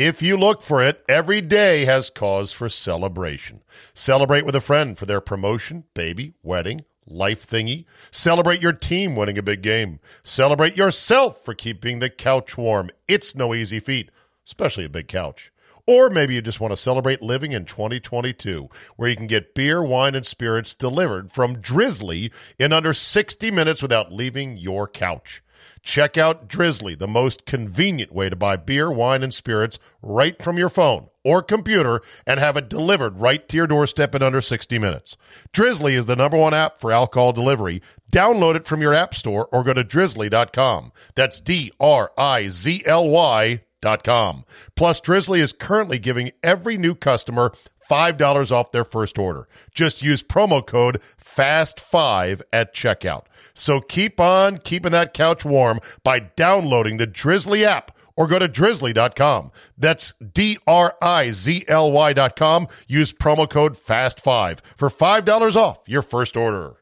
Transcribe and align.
If 0.00 0.22
you 0.22 0.38
look 0.38 0.62
for 0.62 0.82
it, 0.82 1.04
every 1.10 1.42
day 1.42 1.84
has 1.84 2.08
cause 2.08 2.52
for 2.52 2.70
celebration. 2.70 3.60
Celebrate 3.92 4.46
with 4.46 4.56
a 4.56 4.60
friend 4.62 4.96
for 4.96 5.04
their 5.04 5.20
promotion, 5.20 5.84
baby, 5.92 6.32
wedding, 6.42 6.86
life 7.06 7.46
thingy. 7.46 7.84
Celebrate 8.10 8.62
your 8.62 8.72
team 8.72 9.14
winning 9.14 9.36
a 9.36 9.42
big 9.42 9.60
game. 9.60 10.00
Celebrate 10.22 10.74
yourself 10.74 11.44
for 11.44 11.52
keeping 11.52 11.98
the 11.98 12.08
couch 12.08 12.56
warm. 12.56 12.88
It's 13.08 13.34
no 13.34 13.52
easy 13.52 13.78
feat, 13.78 14.10
especially 14.46 14.86
a 14.86 14.88
big 14.88 15.06
couch. 15.06 15.52
Or 15.86 16.08
maybe 16.08 16.34
you 16.34 16.40
just 16.40 16.60
want 16.60 16.72
to 16.72 16.78
celebrate 16.78 17.20
living 17.20 17.52
in 17.52 17.66
2022, 17.66 18.70
where 18.96 19.10
you 19.10 19.16
can 19.16 19.26
get 19.26 19.54
beer, 19.54 19.82
wine, 19.82 20.14
and 20.14 20.24
spirits 20.24 20.74
delivered 20.74 21.30
from 21.30 21.60
Drizzly 21.60 22.32
in 22.58 22.72
under 22.72 22.94
60 22.94 23.50
minutes 23.50 23.82
without 23.82 24.10
leaving 24.10 24.56
your 24.56 24.88
couch. 24.88 25.42
Check 25.82 26.18
out 26.18 26.48
Drizzly, 26.48 26.94
the 26.94 27.08
most 27.08 27.46
convenient 27.46 28.12
way 28.12 28.28
to 28.28 28.36
buy 28.36 28.56
beer, 28.56 28.90
wine, 28.90 29.22
and 29.22 29.32
spirits 29.32 29.78
right 30.02 30.40
from 30.42 30.58
your 30.58 30.68
phone 30.68 31.08
or 31.24 31.42
computer 31.42 32.00
and 32.26 32.40
have 32.40 32.56
it 32.56 32.68
delivered 32.68 33.20
right 33.20 33.48
to 33.48 33.56
your 33.56 33.66
doorstep 33.66 34.14
in 34.14 34.22
under 34.22 34.40
60 34.40 34.78
minutes. 34.78 35.16
Drizzly 35.52 35.94
is 35.94 36.06
the 36.06 36.16
number 36.16 36.36
one 36.36 36.54
app 36.54 36.80
for 36.80 36.92
alcohol 36.92 37.32
delivery. 37.32 37.82
Download 38.10 38.54
it 38.54 38.66
from 38.66 38.82
your 38.82 38.94
app 38.94 39.14
store 39.14 39.48
or 39.52 39.62
go 39.62 39.74
to 39.74 39.84
drizzly.com. 39.84 40.92
That's 41.14 41.40
D 41.40 41.72
R 41.78 42.12
I 42.16 42.48
Z 42.48 42.82
L 42.86 43.08
Y 43.08 43.60
dot 43.80 44.04
com. 44.04 44.44
Plus, 44.74 45.00
Drizzly 45.00 45.40
is 45.40 45.52
currently 45.52 45.98
giving 45.98 46.32
every 46.42 46.76
new 46.76 46.94
customer 46.94 47.52
$5 47.90 48.52
off 48.52 48.70
their 48.70 48.84
first 48.84 49.18
order. 49.18 49.48
Just 49.74 50.02
use 50.02 50.22
promo 50.22 50.64
code 50.64 51.00
FAST5 51.22 52.42
at 52.52 52.74
checkout. 52.74 53.24
So 53.54 53.80
keep 53.80 54.20
on 54.20 54.58
keeping 54.58 54.92
that 54.92 55.12
couch 55.12 55.44
warm 55.44 55.80
by 56.04 56.20
downloading 56.20 56.98
the 56.98 57.06
Drizzly 57.06 57.64
app 57.64 57.96
or 58.16 58.26
go 58.26 58.38
to 58.38 58.48
drizzly.com. 58.48 59.50
That's 59.76 60.12
D 60.12 60.58
R 60.66 60.94
I 61.02 61.30
Z 61.30 61.64
L 61.68 61.90
Y.com. 61.90 62.68
Use 62.86 63.12
promo 63.12 63.48
code 63.48 63.76
FAST5 63.76 64.60
for 64.76 64.88
$5 64.88 65.56
off 65.56 65.78
your 65.86 66.02
first 66.02 66.36
order. 66.36 66.76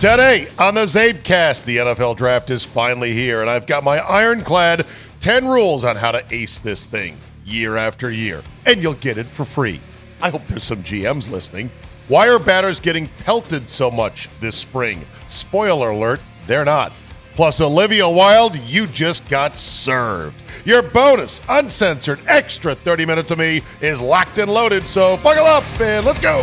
Today 0.00 0.48
on 0.58 0.74
the 0.74 0.82
Czabecast, 0.86 1.64
the 1.64 1.76
NFL 1.78 2.16
draft 2.16 2.50
is 2.50 2.64
finally 2.64 3.12
here, 3.12 3.40
and 3.40 3.48
I've 3.48 3.66
got 3.66 3.84
my 3.84 3.98
ironclad 3.98 4.84
10 5.20 5.46
rules 5.46 5.84
on 5.84 5.96
how 5.96 6.12
to 6.12 6.24
ace 6.30 6.58
this 6.58 6.86
thing 6.86 7.16
year 7.44 7.76
after 7.76 8.10
year, 8.10 8.42
and 8.66 8.82
you'll 8.82 8.94
get 8.94 9.16
it 9.16 9.26
for 9.26 9.44
free. 9.44 9.80
I 10.22 10.30
hope 10.30 10.46
there's 10.46 10.62
some 10.62 10.84
GMs 10.84 11.28
listening. 11.28 11.70
Why 12.06 12.28
are 12.28 12.38
batters 12.38 12.78
getting 12.78 13.08
pelted 13.24 13.68
so 13.68 13.90
much 13.90 14.28
this 14.38 14.56
spring? 14.56 15.04
Spoiler 15.26 15.90
alert, 15.90 16.20
they're 16.46 16.64
not. 16.64 16.92
Plus, 17.34 17.60
Olivia 17.60 18.08
Wilde, 18.08 18.56
you 18.56 18.86
just 18.86 19.28
got 19.28 19.58
served. 19.58 20.36
Your 20.64 20.80
bonus, 20.82 21.40
uncensored, 21.48 22.20
extra 22.28 22.74
30 22.74 23.04
minutes 23.06 23.32
of 23.32 23.38
me 23.38 23.62
is 23.80 24.00
locked 24.00 24.38
and 24.38 24.52
loaded, 24.52 24.86
so 24.86 25.16
buckle 25.16 25.46
up 25.46 25.64
and 25.80 26.06
let's 26.06 26.20
go. 26.20 26.40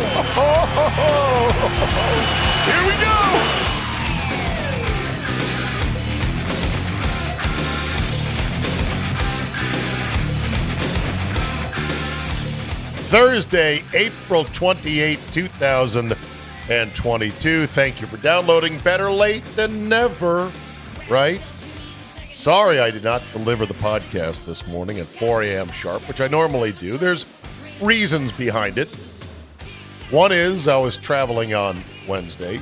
Here 2.66 2.86
we 2.86 2.92
go. 3.02 3.59
Thursday, 13.10 13.82
April 13.92 14.44
28, 14.44 15.18
2022. 15.32 17.66
Thank 17.66 18.00
you 18.00 18.06
for 18.06 18.16
downloading. 18.18 18.78
Better 18.78 19.10
late 19.10 19.44
than 19.56 19.88
never, 19.88 20.52
right? 21.10 21.40
Sorry 22.32 22.78
I 22.78 22.92
did 22.92 23.02
not 23.02 23.20
deliver 23.32 23.66
the 23.66 23.74
podcast 23.74 24.46
this 24.46 24.68
morning 24.68 25.00
at 25.00 25.06
4 25.06 25.42
a.m. 25.42 25.68
sharp, 25.72 26.06
which 26.06 26.20
I 26.20 26.28
normally 26.28 26.70
do. 26.70 26.96
There's 26.96 27.26
reasons 27.80 28.30
behind 28.30 28.78
it. 28.78 28.94
One 30.12 30.30
is 30.30 30.68
I 30.68 30.76
was 30.76 30.96
traveling 30.96 31.52
on 31.52 31.82
Wednesday. 32.06 32.60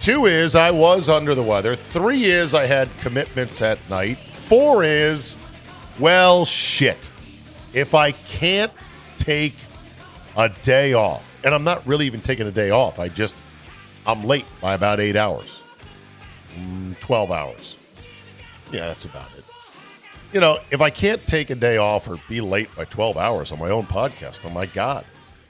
Two 0.00 0.26
is 0.26 0.56
I 0.56 0.72
was 0.72 1.08
under 1.08 1.36
the 1.36 1.44
weather. 1.44 1.76
Three 1.76 2.24
is 2.24 2.54
I 2.54 2.66
had 2.66 2.88
commitments 3.02 3.62
at 3.62 3.78
night. 3.88 4.18
Four 4.18 4.82
is, 4.82 5.36
well, 6.00 6.44
shit. 6.44 7.08
If 7.72 7.94
I 7.94 8.10
can't 8.10 8.72
take 9.16 9.54
a 10.36 10.48
day 10.62 10.92
off. 10.92 11.38
And 11.44 11.54
I'm 11.54 11.64
not 11.64 11.86
really 11.86 12.06
even 12.06 12.20
taking 12.20 12.46
a 12.46 12.50
day 12.50 12.70
off. 12.70 12.98
I 12.98 13.08
just, 13.08 13.34
I'm 14.06 14.24
late 14.24 14.44
by 14.60 14.74
about 14.74 15.00
eight 15.00 15.16
hours, 15.16 15.62
mm, 16.58 16.98
12 17.00 17.30
hours. 17.30 17.76
Yeah, 18.72 18.86
that's 18.86 19.04
about 19.04 19.32
it. 19.36 19.44
You 20.32 20.40
know, 20.40 20.58
if 20.70 20.80
I 20.80 20.90
can't 20.90 21.24
take 21.26 21.50
a 21.50 21.54
day 21.54 21.76
off 21.76 22.08
or 22.08 22.18
be 22.28 22.40
late 22.40 22.68
by 22.76 22.84
12 22.84 23.16
hours 23.16 23.52
on 23.52 23.58
my 23.58 23.70
own 23.70 23.86
podcast, 23.86 24.44
oh 24.44 24.50
my 24.50 24.66
God. 24.66 25.04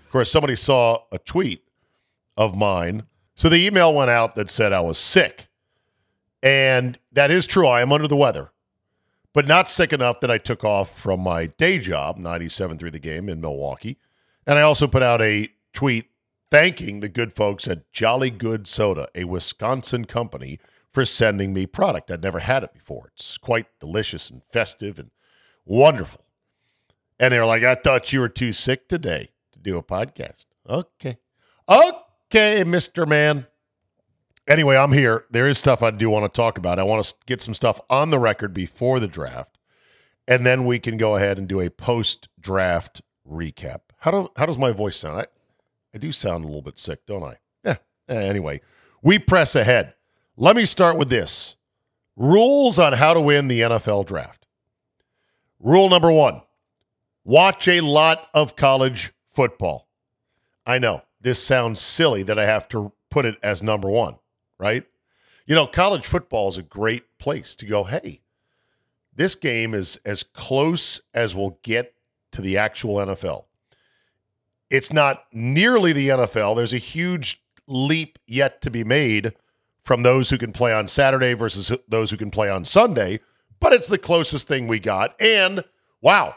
Of 0.05 0.13
course, 0.13 0.31
somebody 0.31 0.55
saw 0.55 1.03
a 1.11 1.19
tweet 1.19 1.65
of 2.37 2.57
mine. 2.57 3.05
So 3.35 3.49
the 3.49 3.67
email 3.67 3.93
went 3.93 4.11
out 4.11 4.37
that 4.37 4.51
said 4.51 4.73
I 4.73 4.81
was 4.81 4.99
sick. 4.99 5.49
And 6.43 6.99
that 7.11 7.31
is 7.31 7.47
true. 7.47 7.67
I 7.67 7.81
am 7.81 7.93
under 7.93 8.07
the 8.07 8.15
weather, 8.15 8.53
but 9.33 9.49
not 9.49 9.69
sick 9.69 9.93
enough 9.93 10.21
that 10.21 10.31
I 10.31 10.39
took 10.39 10.63
off 10.63 10.97
from 10.97 11.21
my 11.21 11.47
day 11.47 11.79
job, 11.79 12.19
97 12.19 12.79
through 12.79 12.93
the 12.93 13.01
game 13.01 13.29
in 13.29 13.41
Milwaukee 13.41 13.99
and 14.47 14.59
I 14.59 14.63
also 14.63 14.87
put 14.87 15.03
out 15.03 15.21
a 15.21 15.49
tweet 15.73 16.07
thanking 16.51 17.01
the 17.01 17.09
good 17.09 17.33
folks 17.33 17.67
at 17.67 17.91
Jolly 17.93 18.31
Good 18.31 18.67
Soda, 18.67 19.09
a 19.15 19.25
Wisconsin 19.25 20.05
company, 20.05 20.59
for 20.93 21.05
sending 21.05 21.53
me 21.53 21.67
product. 21.67 22.11
I'd 22.11 22.23
never 22.23 22.39
had 22.39 22.65
it 22.65 22.73
before. 22.73 23.11
It's 23.15 23.37
quite 23.37 23.67
delicious 23.81 24.31
and 24.31 24.43
festive 24.45 24.99
and 24.99 25.11
wonderful. 25.65 26.25
And 27.19 27.33
they 27.33 27.39
were 27.39 27.47
like, 27.47 27.63
I 27.63 27.75
thought 27.75 28.13
you 28.13 28.21
were 28.21 28.29
too 28.29 28.53
sick 28.53 28.89
today 28.89 29.31
to 29.53 29.59
do 29.59 29.77
a 29.77 29.83
podcast. 29.83 30.47
Okay. 30.69 31.19
Okay, 31.69 32.65
Mr. 32.65 33.07
Man. 33.07 33.47
Anyway, 34.49 34.77
I'm 34.77 34.93
here. 34.93 35.25
There 35.31 35.49
is 35.49 35.59
stuff 35.59 35.83
I 35.83 35.91
do 35.91 36.09
want 36.09 36.33
to 36.33 36.37
talk 36.37 36.57
about. 36.57 36.79
I 36.79 36.85
want 36.85 37.05
to 37.05 37.15
get 37.27 37.43
some 37.43 37.55
stuff 37.55 37.81
on 37.91 38.11
the 38.11 38.19
record 38.19 38.55
before 38.55 39.01
the 39.01 39.09
draft. 39.09 39.59
And 40.29 40.47
then 40.47 40.65
we 40.65 40.79
can 40.79 40.97
go 40.97 41.17
ahead 41.17 41.39
and 41.39 41.49
do 41.49 41.61
a 41.61 41.69
post 41.69 42.29
draft 42.41 43.03
recap. 43.29 43.81
How 44.07 44.13
do 44.13 44.31
how 44.37 44.47
does 44.47 44.57
my 44.57 44.71
voice 44.71 44.97
sound? 44.97 45.23
I, 45.23 45.27
I 45.93 45.99
do 45.99 46.13
sound 46.13 46.45
a 46.45 46.47
little 46.47 46.63
bit 46.63 46.79
sick, 46.79 47.05
don't 47.07 47.25
I? 47.25 47.39
Yeah. 47.65 47.77
Anyway, 48.09 48.61
we 49.03 49.19
press 49.19 49.57
ahead. 49.57 49.95
Let 50.37 50.55
me 50.55 50.65
start 50.65 50.97
with 50.97 51.11
this. 51.11 51.57
Rules 52.15 52.79
on 52.79 52.93
how 52.93 53.15
to 53.15 53.21
win 53.21 53.49
the 53.49 53.63
NFL 53.63 54.07
draft. 54.07 54.47
Rule 55.59 55.91
number 55.91 56.13
1. 56.13 56.41
Watch 57.25 57.67
a 57.67 57.81
lot 57.81 58.29
of 58.33 58.55
college 58.55 59.13
football. 59.35 59.89
I 60.65 60.79
know 60.79 61.03
this 61.21 61.43
sounds 61.43 61.81
silly 61.81 62.23
that 62.23 62.39
I 62.39 62.45
have 62.45 62.69
to 62.69 62.93
put 63.11 63.27
it 63.27 63.37
as 63.43 63.61
number 63.61 63.91
1, 63.91 64.15
right? 64.57 64.85
You 65.47 65.57
know, 65.57 65.67
college 65.67 66.07
football 66.07 66.49
is 66.49 66.59
a 66.59 66.63
great 66.63 67.19
place 67.19 67.57
to 67.57 67.67
go, 67.67 67.83
hey, 67.83 68.21
this 69.13 69.35
game 69.35 69.75
is 69.75 69.99
as 70.05 70.23
close 70.23 71.01
as 71.13 71.35
we'll 71.35 71.59
get 71.63 71.95
to 72.31 72.41
the 72.41 72.57
actual 72.57 72.99
NFL. 72.99 73.47
It's 74.71 74.93
not 74.93 75.25
nearly 75.33 75.93
the 75.93 76.09
NFL. 76.09 76.57
There's 76.57 76.73
a 76.73 76.79
huge 76.79 77.43
leap 77.69 78.19
yet 78.27 78.61
to 78.63 78.71
be 78.71 78.85
made 78.85 79.35
from 79.85 80.03
those 80.03 80.31
who 80.31 80.39
can 80.39 80.53
play 80.53 80.73
on 80.73 80.89
Saturday 80.89 81.33
versus 81.35 81.71
those 81.89 82.11
who 82.11 82.17
can 82.17 82.31
play 82.31 82.51
on 82.51 82.65
Sunday, 82.65 83.21
but 83.61 83.73
it's 83.73 83.87
the 83.87 83.99
closest 83.99 84.49
thing 84.49 84.67
we 84.67 84.81
got. 84.81 85.15
And 85.21 85.63
wow, 86.01 86.35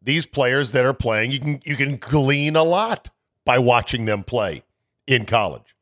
these 0.00 0.24
players 0.24 0.72
that 0.72 0.86
are 0.86 0.94
playing, 0.94 1.30
you 1.30 1.38
can 1.38 1.60
you 1.64 1.76
can 1.76 1.96
glean 1.98 2.56
a 2.56 2.62
lot 2.62 3.10
by 3.44 3.58
watching 3.58 4.06
them 4.06 4.24
play 4.24 4.62
in 5.06 5.26
college. 5.26 5.76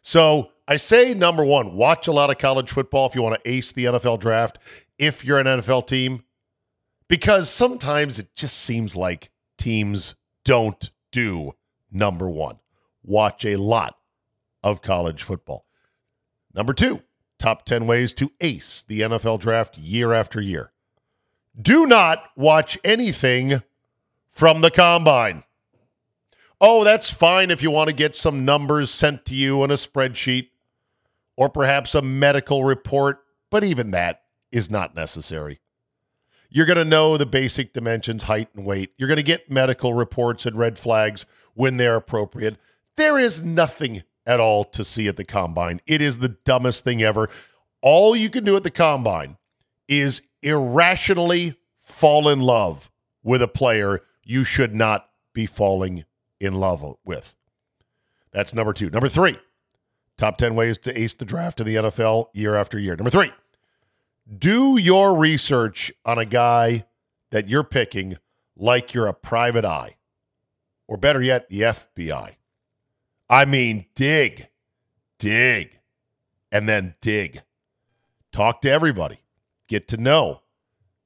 So 0.00 0.50
I 0.68 0.76
say 0.76 1.12
number 1.12 1.44
one, 1.44 1.74
watch 1.74 2.06
a 2.06 2.12
lot 2.12 2.30
of 2.30 2.38
college 2.38 2.70
football 2.70 3.06
if 3.06 3.14
you 3.14 3.22
want 3.22 3.42
to 3.42 3.50
ace 3.50 3.72
the 3.72 3.86
NFL 3.86 4.20
draft. 4.20 4.58
If 4.96 5.24
you're 5.24 5.38
an 5.40 5.46
NFL 5.46 5.88
team, 5.88 6.22
because 7.08 7.50
sometimes 7.50 8.18
it 8.18 8.34
just 8.36 8.58
seems 8.58 8.94
like 8.94 9.30
teams 9.58 10.14
don't 10.44 10.90
do 11.14 11.52
number 11.92 12.28
one. 12.28 12.58
Watch 13.04 13.44
a 13.44 13.56
lot 13.56 13.96
of 14.64 14.82
college 14.82 15.22
football. 15.22 15.64
Number 16.52 16.74
two, 16.74 17.02
top 17.38 17.64
10 17.64 17.86
ways 17.86 18.12
to 18.14 18.32
ace 18.40 18.82
the 18.82 19.00
NFL 19.02 19.38
draft 19.38 19.78
year 19.78 20.12
after 20.12 20.40
year. 20.40 20.72
Do 21.60 21.86
not 21.86 22.24
watch 22.36 22.76
anything 22.82 23.62
from 24.32 24.60
the 24.60 24.72
combine. 24.72 25.44
Oh, 26.60 26.82
that's 26.82 27.10
fine 27.10 27.50
if 27.52 27.62
you 27.62 27.70
want 27.70 27.90
to 27.90 27.94
get 27.94 28.16
some 28.16 28.44
numbers 28.44 28.90
sent 28.90 29.24
to 29.26 29.36
you 29.36 29.62
on 29.62 29.70
a 29.70 29.74
spreadsheet 29.74 30.48
or 31.36 31.48
perhaps 31.48 31.94
a 31.94 32.02
medical 32.02 32.64
report, 32.64 33.22
but 33.50 33.62
even 33.62 33.92
that 33.92 34.22
is 34.50 34.68
not 34.68 34.96
necessary. 34.96 35.60
You're 36.54 36.66
going 36.66 36.76
to 36.76 36.84
know 36.84 37.16
the 37.16 37.26
basic 37.26 37.72
dimensions, 37.72 38.22
height 38.22 38.48
and 38.54 38.64
weight. 38.64 38.92
You're 38.96 39.08
going 39.08 39.16
to 39.16 39.24
get 39.24 39.50
medical 39.50 39.92
reports 39.92 40.46
and 40.46 40.56
red 40.56 40.78
flags 40.78 41.26
when 41.54 41.78
they're 41.78 41.96
appropriate. 41.96 42.58
There 42.96 43.18
is 43.18 43.42
nothing 43.42 44.04
at 44.24 44.38
all 44.38 44.62
to 44.66 44.84
see 44.84 45.08
at 45.08 45.16
the 45.16 45.24
combine. 45.24 45.80
It 45.84 46.00
is 46.00 46.18
the 46.18 46.28
dumbest 46.28 46.84
thing 46.84 47.02
ever. 47.02 47.28
All 47.82 48.14
you 48.14 48.30
can 48.30 48.44
do 48.44 48.54
at 48.56 48.62
the 48.62 48.70
combine 48.70 49.36
is 49.88 50.22
irrationally 50.42 51.58
fall 51.80 52.28
in 52.28 52.38
love 52.38 52.88
with 53.24 53.42
a 53.42 53.48
player 53.48 54.02
you 54.22 54.44
should 54.44 54.76
not 54.76 55.08
be 55.32 55.46
falling 55.46 56.04
in 56.38 56.54
love 56.54 56.84
with. 57.04 57.34
That's 58.30 58.54
number 58.54 58.72
two. 58.72 58.90
Number 58.90 59.08
three, 59.08 59.38
top 60.16 60.38
10 60.38 60.54
ways 60.54 60.78
to 60.78 60.96
ace 60.96 61.14
the 61.14 61.24
draft 61.24 61.58
in 61.58 61.66
the 61.66 61.74
NFL 61.74 62.26
year 62.32 62.54
after 62.54 62.78
year. 62.78 62.94
Number 62.94 63.10
three, 63.10 63.32
do 64.38 64.78
your 64.78 65.16
research 65.16 65.92
on 66.04 66.18
a 66.18 66.24
guy 66.24 66.86
that 67.30 67.48
you're 67.48 67.64
picking 67.64 68.16
like 68.56 68.94
you're 68.94 69.06
a 69.06 69.14
private 69.14 69.64
eye, 69.64 69.96
or 70.86 70.96
better 70.96 71.20
yet, 71.22 71.48
the 71.48 71.62
FBI. 71.62 72.36
I 73.28 73.44
mean, 73.44 73.86
dig, 73.94 74.48
dig, 75.18 75.80
and 76.52 76.68
then 76.68 76.94
dig. 77.00 77.42
Talk 78.32 78.60
to 78.62 78.70
everybody, 78.70 79.20
get 79.68 79.88
to 79.88 79.96
know 79.96 80.42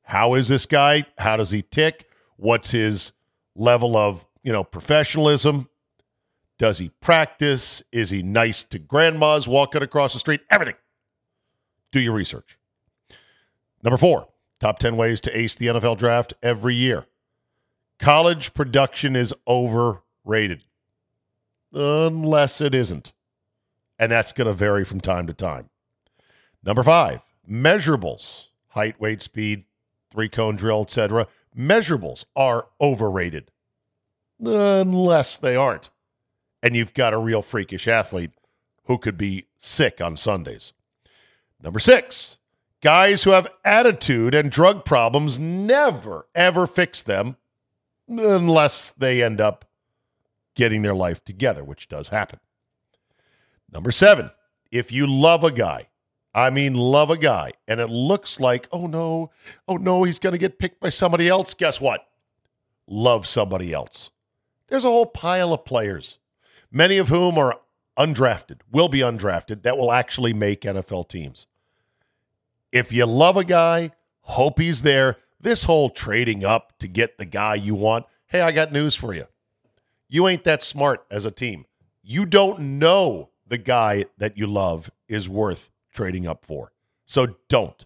how 0.09 0.35
is 0.35 0.49
this 0.49 0.65
guy? 0.65 1.05
How 1.19 1.37
does 1.37 1.51
he 1.51 1.61
tick? 1.61 2.09
What's 2.37 2.71
his 2.71 3.13
level 3.55 3.95
of, 3.95 4.27
you 4.43 4.53
know, 4.53 4.65
professionalism? 4.65 5.69
Does 6.59 6.79
he 6.79 6.89
practice? 7.01 7.83
Is 7.93 8.09
he 8.09 8.23
nice 8.23 8.65
to 8.65 8.79
grandmas 8.79 9.47
walking 9.47 9.83
across 9.83 10.15
the 10.15 10.19
street? 10.19 10.41
Everything. 10.51 10.77
Do 11.93 12.01
your 12.01 12.15
research. 12.15 12.58
Number 13.83 13.97
four, 13.97 14.29
top 14.61 14.79
10 14.79 14.97
ways 14.97 15.21
to 15.23 15.39
ace 15.39 15.55
the 15.55 15.67
NFL 15.67 15.99
draft 15.99 16.35
every 16.43 16.75
year. 16.75 17.07
College 17.99 18.55
production 18.55 19.17
is 19.17 19.35
overrated, 19.47 20.65
unless 21.73 22.61
it 22.61 22.75
isn't. 22.75 23.13
And 23.99 24.13
that's 24.13 24.33
going 24.33 24.47
to 24.47 24.53
vary 24.53 24.85
from 24.85 25.01
time 25.01 25.27
to 25.27 25.35
time. 25.35 25.71
Number 26.63 26.83
five, 26.83 27.23
measurables 27.49 28.49
height, 28.79 29.01
weight, 29.01 29.21
speed, 29.23 29.65
three 30.11 30.29
cone 30.29 30.57
drill, 30.57 30.83
etc. 30.83 31.27
Measurables 31.57 32.25
are 32.37 32.69
overrated, 32.81 33.51
unless 34.39 35.37
they 35.37 35.57
aren't. 35.57 35.91
And 36.63 36.77
you've 36.77 36.95
got 36.95 37.15
a 37.15 37.19
real 37.19 37.43
freakish 37.43 37.89
athlete 37.89 38.31
who 38.85 38.99
could 38.99 39.19
be 39.19 39.47
sick 39.57 40.01
on 40.01 40.17
Sundays. 40.17 40.73
Number 41.61 41.81
six, 41.81 42.39
guys 42.81 43.25
who 43.25 43.31
have 43.31 43.53
attitude 43.65 44.35
and 44.35 44.51
drug 44.51 44.85
problems 44.85 45.39
never, 45.39 46.27
ever 46.35 46.67
fix 46.67 47.03
them 47.03 47.37
unless 48.09 48.91
they 48.91 49.23
end 49.23 49.41
up 49.41 49.65
getting 50.55 50.83
their 50.83 50.95
life 50.95 51.25
together, 51.25 51.63
which 51.63 51.89
does 51.89 52.09
happen. 52.09 52.41
Number 53.73 53.91
seven, 53.91 54.31
if 54.71 54.91
you 54.91 55.07
love 55.07 55.45
a 55.45 55.53
guy, 55.53 55.89
I 56.35 56.51
mean, 56.51 56.75
love 56.75 57.11
a 57.11 57.17
guy, 57.17 57.53
and 57.67 57.81
it 57.81 57.89
looks 57.89 58.39
like, 58.39 58.69
oh 58.71 58.87
no, 58.87 59.31
oh 59.67 59.77
no, 59.77 60.05
he's 60.05 60.19
going 60.19 60.35
to 60.35 60.39
get 60.39 60.59
picked 60.59 60.81
by 60.81 60.89
somebody 60.89 61.29
else. 61.29 61.55
Guess 61.55 61.81
what? 61.81 62.07
Love 62.87 63.27
somebody 63.27 63.73
else. 63.73 64.11
There's 64.69 64.85
a 64.85 64.91
whole 64.91 65.07
pile 65.07 65.53
of 65.53 65.65
players, 65.65 66.19
many 66.71 66.99
of 66.99 67.09
whom 67.09 67.39
are 67.39 67.61
undrafted, 67.99 68.61
will 68.71 68.89
be 68.89 69.01
undrafted, 69.01 69.63
that 69.63 69.77
will 69.77 69.91
actually 69.91 70.33
make 70.33 70.63
NFL 70.63 71.09
teams. 71.09 71.47
If 72.73 72.93
you 72.93 73.07
love 73.07 73.37
a 73.37 73.45
guy, 73.45 73.93
hope 74.21 74.59
he's 74.59 74.83
there. 74.83 75.17
This 75.41 75.65
whole 75.65 75.91
trading 75.91 76.45
up 76.45 76.79
to 76.81 76.89
get 76.89 77.19
the 77.19 77.25
guy 77.25 77.55
you 77.55 77.75
want, 77.75 78.07
hey, 78.27 78.41
I 78.41 78.53
got 78.53 78.73
news 78.73 78.95
for 78.95 79.15
you. 79.15 79.25
You 80.09 80.27
ain't 80.27 80.45
that 80.45 80.63
smart 80.63 81.07
as 81.11 81.25
a 81.25 81.31
team. 81.31 81.67
You 82.03 82.27
don't 82.27 82.79
know 82.79 83.31
the 83.47 83.59
guy 83.59 84.07
that 84.19 84.37
you 84.37 84.47
love 84.47 84.91
is 85.09 85.29
worth 85.29 85.71
trading 85.95 86.27
up 86.27 86.45
for. 86.45 86.73
So 87.07 87.37
don't. 87.49 87.85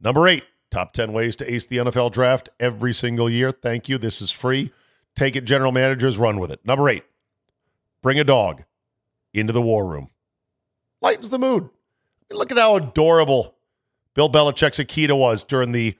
Number 0.00 0.26
eight, 0.26 0.44
top 0.70 0.92
10 0.92 1.12
ways 1.12 1.36
to 1.36 1.52
ace 1.52 1.66
the 1.66 1.78
NFL 1.78 2.12
draft 2.12 2.48
every 2.58 2.92
single 2.92 3.30
year. 3.30 3.52
Thank 3.52 3.88
you. 3.88 3.98
This 3.98 4.20
is 4.20 4.30
free. 4.30 4.72
Take 5.14 5.36
it, 5.36 5.44
general 5.44 5.72
managers, 5.72 6.18
run 6.18 6.38
with 6.38 6.50
it. 6.50 6.60
Number 6.64 6.88
eight, 6.88 7.04
bring 8.02 8.18
a 8.18 8.24
dog 8.24 8.64
into 9.34 9.52
the 9.52 9.62
war 9.62 9.86
room. 9.86 10.10
Lightens 11.00 11.30
the 11.30 11.38
mood. 11.38 11.68
Look 12.30 12.50
at 12.50 12.58
how 12.58 12.76
adorable 12.76 13.54
Bill 14.14 14.28
Belichick's 14.28 14.78
Akita 14.78 15.16
was 15.16 15.44
during 15.44 15.72
the 15.72 15.96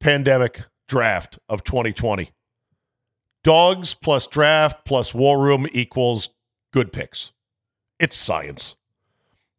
pandemic 0.00 0.62
draft 0.88 1.38
of 1.48 1.64
2020. 1.64 2.30
Dogs 3.42 3.94
plus 3.94 4.26
draft 4.26 4.84
plus 4.84 5.14
war 5.14 5.40
room 5.40 5.66
equals 5.72 6.30
good 6.72 6.92
picks. 6.92 7.32
It's 7.98 8.16
science. 8.16 8.76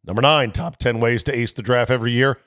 Number 0.05 0.21
nine, 0.21 0.51
top 0.51 0.77
10 0.77 0.99
ways 0.99 1.23
to 1.23 1.37
ace 1.37 1.53
the 1.53 1.61
draft 1.61 1.89
every 1.89 2.11
year. 2.11 2.39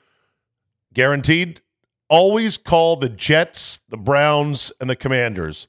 Guaranteed. 0.93 1.61
Always 2.09 2.57
call 2.57 2.97
the 2.97 3.09
Jets, 3.09 3.81
the 3.89 3.97
Browns, 3.97 4.71
and 4.81 4.89
the 4.89 4.95
Commanders 4.95 5.67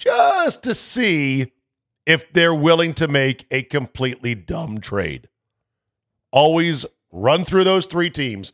just 0.00 0.64
to 0.64 0.74
see 0.74 1.52
if 2.06 2.32
they're 2.32 2.54
willing 2.54 2.94
to 2.94 3.06
make 3.06 3.46
a 3.50 3.62
completely 3.62 4.34
dumb 4.34 4.78
trade. 4.80 5.28
Always 6.32 6.86
run 7.10 7.44
through 7.44 7.64
those 7.64 7.86
three 7.86 8.10
teams 8.10 8.52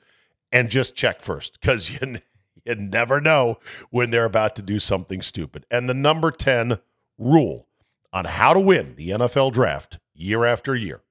and 0.52 0.70
just 0.70 0.96
check 0.96 1.22
first 1.22 1.60
because 1.60 1.90
you, 2.00 2.18
you 2.64 2.74
never 2.74 3.20
know 3.20 3.58
when 3.90 4.10
they're 4.10 4.24
about 4.24 4.56
to 4.56 4.62
do 4.62 4.78
something 4.78 5.22
stupid. 5.22 5.66
And 5.70 5.88
the 5.88 5.94
number 5.94 6.30
10 6.30 6.78
rule 7.18 7.68
on 8.12 8.24
how 8.24 8.52
to 8.52 8.60
win 8.60 8.94
the 8.96 9.10
NFL 9.10 9.52
draft 9.52 9.98
year 10.14 10.44
after 10.44 10.74
year 10.74 11.02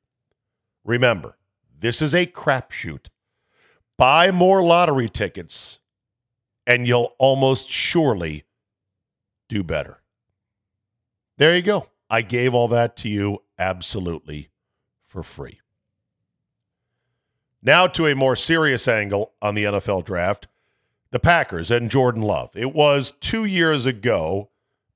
remember, 0.85 1.35
this 1.77 2.01
is 2.01 2.13
a 2.13 2.25
crapshoot. 2.25 3.07
Buy 3.97 4.31
more 4.31 4.61
lottery 4.61 5.09
tickets, 5.09 5.79
and 6.65 6.87
you'll 6.87 7.13
almost 7.17 7.69
surely 7.69 8.43
do 9.49 9.63
better. 9.63 10.01
There 11.37 11.55
you 11.55 11.61
go. 11.61 11.87
I 12.09 12.21
gave 12.21 12.53
all 12.53 12.67
that 12.69 12.95
to 12.97 13.09
you 13.09 13.39
absolutely 13.57 14.49
for 15.05 15.23
free. 15.23 15.59
Now 17.65 17.87
to 17.87 18.05
a 18.05 18.13
more 18.13 18.35
serious 18.35 18.87
angle 18.87 19.33
on 19.41 19.55
the 19.55 19.63
NFL 19.63 20.05
draft 20.05 20.47
the 21.09 21.19
Packers 21.19 21.71
and 21.71 21.89
Jordan 21.89 22.21
Love. 22.21 22.51
It 22.55 22.73
was 22.73 23.13
two 23.21 23.45
years 23.45 23.85
ago, 23.85 24.49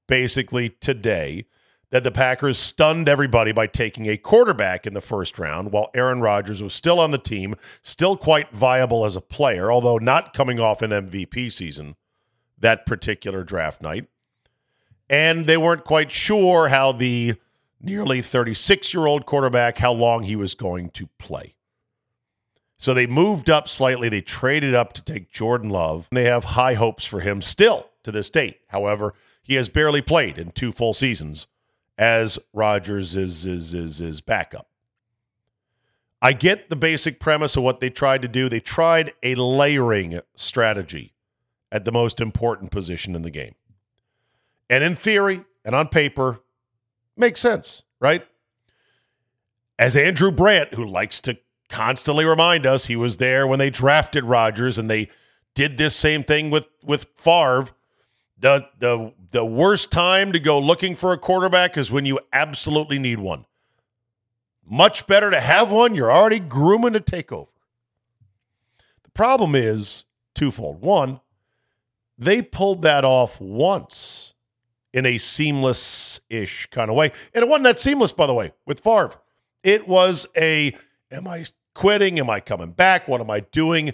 basically 0.06 0.70
today, 0.70 1.46
that 1.92 2.04
the 2.04 2.12
Packers 2.12 2.60
stunned 2.60 3.08
everybody 3.08 3.54
by 3.54 3.68
taking 3.68 4.06
a 4.06 4.18
quarterback 4.18 4.86
in 4.86 4.94
the 4.94 5.02
first 5.02 5.40
round 5.40 5.72
while 5.72 5.90
Aaron 5.96 6.20
Rodgers 6.20 6.62
was 6.62 6.74
still 6.74 7.00
on 7.00 7.12
the 7.12 7.18
team, 7.18 7.56
still 7.82 8.18
quite 8.18 8.52
viable 8.52 9.06
as 9.06 9.16
a 9.16 9.22
player, 9.22 9.72
although 9.72 9.98
not 9.98 10.34
coming 10.34 10.60
off 10.60 10.82
an 10.82 10.92
MVP 10.92 11.52
season 11.52 11.96
that 12.58 12.86
particular 12.86 13.44
draft 13.44 13.82
night. 13.82 14.08
And 15.10 15.48
they 15.48 15.58
weren't 15.58 15.86
quite 15.86 16.12
sure 16.12 16.68
how 16.68 16.92
the 16.92 17.36
nearly 17.82 18.22
36 18.22 18.94
year 18.94 19.08
old 19.08 19.26
quarterback, 19.26 19.80
how 19.80 19.94
long 19.94 20.24
he 20.24 20.36
was 20.36 20.54
going 20.54 20.90
to 20.92 21.08
play. 21.18 21.56
So 22.80 22.94
they 22.94 23.06
moved 23.06 23.50
up 23.50 23.68
slightly. 23.68 24.08
They 24.08 24.22
traded 24.22 24.74
up 24.74 24.94
to 24.94 25.04
take 25.04 25.32
Jordan 25.32 25.70
Love. 25.70 26.08
And 26.10 26.18
they 26.18 26.24
have 26.24 26.46
high 26.46 26.76
hopes 26.76 27.06
for 27.06 27.20
him 27.20 27.42
still 27.42 27.90
to 28.04 28.12
this 28.12 28.30
date. 28.30 28.62
However, 28.70 29.14
he 29.44 29.56
has 29.56 29.68
barely 29.68 30.02
played 30.02 30.38
in 30.38 30.52
two 30.52 30.72
full 30.72 30.94
seasons 30.94 31.46
as 31.98 32.40
Rodgers 32.54 33.16
is 33.18 33.46
is 33.46 33.74
is 33.74 34.00
is 34.00 34.22
backup. 34.22 34.70
I 36.22 36.32
get 36.32 36.70
the 36.70 36.76
basic 36.78 37.20
premise 37.20 37.58
of 37.58 37.64
what 37.64 37.82
they 37.82 37.90
tried 37.90 38.22
to 38.22 38.28
do. 38.30 38.48
They 38.48 38.62
tried 38.62 39.14
a 39.24 39.36
layering 39.36 40.22
strategy 40.36 41.14
at 41.72 41.84
the 41.84 41.92
most 41.92 42.22
important 42.22 42.72
position 42.72 43.14
in 43.14 43.24
the 43.24 43.30
game. 43.30 43.56
And 44.70 44.84
in 44.84 44.96
theory 44.96 45.44
and 45.66 45.76
on 45.76 45.90
paper, 45.90 46.40
makes 47.18 47.42
sense, 47.42 47.84
right? 48.00 48.26
As 49.78 49.98
Andrew 49.98 50.32
Brandt, 50.32 50.74
who 50.74 50.86
likes 50.86 51.20
to 51.22 51.38
constantly 51.70 52.26
remind 52.26 52.66
us, 52.66 52.86
he 52.86 52.96
was 52.96 53.18
there 53.18 53.48
when 53.48 53.60
they 53.60 53.70
drafted 53.70 54.24
Rodgers 54.26 54.78
and 54.78 54.90
they 54.90 55.10
did 55.54 55.78
this 55.78 55.96
same 55.96 56.24
thing 56.24 56.50
with 56.50 56.68
with 56.84 57.08
Favre 57.16 57.70
the 58.40 58.68
the 58.80 59.14
the 59.32 59.46
worst 59.46 59.92
time 59.92 60.32
to 60.32 60.40
go 60.40 60.60
looking 60.60 60.96
for 60.96 61.14
a 61.14 61.18
quarterback 61.18 61.78
is 61.78 61.92
when 61.92 62.06
you 62.06 62.20
absolutely 62.34 62.98
need 62.98 63.20
one. 63.20 63.46
Much 64.66 65.06
better 65.08 65.30
to 65.30 65.40
have 65.40 65.72
one 65.72 65.96
you're 65.96 66.12
already 66.12 66.40
grooming 66.40 66.94
to 66.94 67.00
take 67.00 67.32
over. 67.32 67.52
The 69.04 69.12
problem 69.12 69.56
is 69.56 70.06
twofold. 70.34 70.82
One, 70.82 71.20
they 72.18 72.42
pulled 72.42 72.82
that 72.84 73.04
off 73.04 73.40
once 73.40 74.34
in 74.94 75.06
a 75.06 75.18
seamless 75.18 76.20
ish 76.30 76.68
kind 76.68 76.90
of 76.90 76.96
way. 76.96 77.12
And 77.34 77.44
it 77.44 77.50
wasn't 77.50 77.66
that 77.66 77.80
seamless, 77.80 78.12
by 78.12 78.26
the 78.26 78.34
way, 78.34 78.54
with 78.66 78.80
Favre. 78.80 79.14
It 79.64 79.88
was 79.88 80.28
a, 80.36 80.76
am 81.12 81.28
I 81.28 81.46
quitting? 81.74 82.20
Am 82.20 82.30
I 82.30 82.40
coming 82.40 82.72
back? 82.72 83.08
What 83.08 83.22
am 83.22 83.30
I 83.30 83.42
doing? 83.42 83.94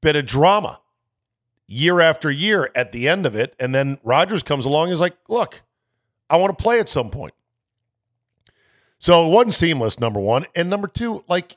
Bit 0.00 0.16
of 0.16 0.26
drama 0.26 0.80
year 1.66 2.00
after 2.00 2.30
year 2.30 2.70
at 2.74 2.92
the 2.92 3.08
end 3.08 3.24
of 3.26 3.34
it. 3.34 3.54
And 3.58 3.74
then 3.74 3.98
Rodgers 4.02 4.42
comes 4.42 4.66
along 4.66 4.84
and 4.84 4.92
is 4.92 5.00
like, 5.00 5.16
look, 5.28 5.62
I 6.28 6.36
want 6.36 6.56
to 6.56 6.62
play 6.62 6.78
at 6.78 6.88
some 6.88 7.10
point. 7.10 7.34
So 8.98 9.26
it 9.26 9.30
wasn't 9.30 9.54
seamless, 9.54 9.98
number 9.98 10.20
one. 10.20 10.44
And 10.54 10.70
number 10.70 10.86
two, 10.86 11.24
like, 11.28 11.56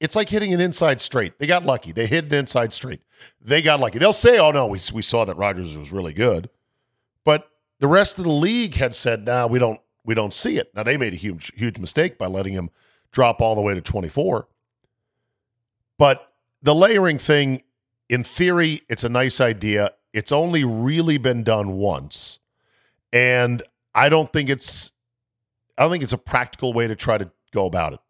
it's 0.00 0.16
like 0.16 0.28
hitting 0.28 0.52
an 0.52 0.60
inside 0.60 1.00
straight. 1.00 1.38
They 1.38 1.46
got 1.46 1.64
lucky. 1.64 1.92
They 1.92 2.06
hit 2.06 2.24
an 2.24 2.34
inside 2.34 2.72
straight. 2.72 3.00
They 3.40 3.62
got 3.62 3.78
lucky. 3.78 4.00
They'll 4.00 4.12
say, 4.12 4.36
"Oh 4.40 4.50
no, 4.50 4.66
we 4.66 4.80
we 4.92 5.00
saw 5.00 5.24
that 5.24 5.36
Rodgers 5.36 5.78
was 5.78 5.92
really 5.92 6.12
good," 6.12 6.50
but 7.24 7.48
the 7.78 7.86
rest 7.86 8.18
of 8.18 8.24
the 8.24 8.32
league 8.32 8.74
had 8.74 8.96
said, 8.96 9.26
"Nah, 9.26 9.46
we 9.46 9.60
don't 9.60 9.80
we 10.04 10.16
don't 10.16 10.34
see 10.34 10.56
it." 10.56 10.74
Now 10.74 10.82
they 10.82 10.96
made 10.96 11.12
a 11.12 11.16
huge 11.16 11.52
huge 11.54 11.78
mistake 11.78 12.18
by 12.18 12.26
letting 12.26 12.54
him 12.54 12.70
drop 13.12 13.40
all 13.40 13.54
the 13.54 13.60
way 13.60 13.74
to 13.74 13.80
24. 13.80 14.48
But 15.98 16.32
the 16.62 16.74
layering 16.74 17.18
thing, 17.18 17.62
in 18.08 18.24
theory, 18.24 18.82
it's 18.88 19.04
a 19.04 19.08
nice 19.08 19.40
idea. 19.40 19.92
It's 20.12 20.32
only 20.32 20.64
really 20.64 21.18
been 21.18 21.44
done 21.44 21.72
once, 21.72 22.38
and 23.12 23.62
I 23.94 24.08
don't 24.08 24.32
think 24.32 24.50
it's 24.50 24.92
I 25.78 25.82
don't 25.82 25.92
think 25.92 26.02
it's 26.02 26.12
a 26.12 26.18
practical 26.18 26.72
way 26.72 26.86
to 26.86 26.96
try 26.96 27.18
to 27.18 27.30
go 27.52 27.66
about 27.66 27.94
it. 27.94 28.00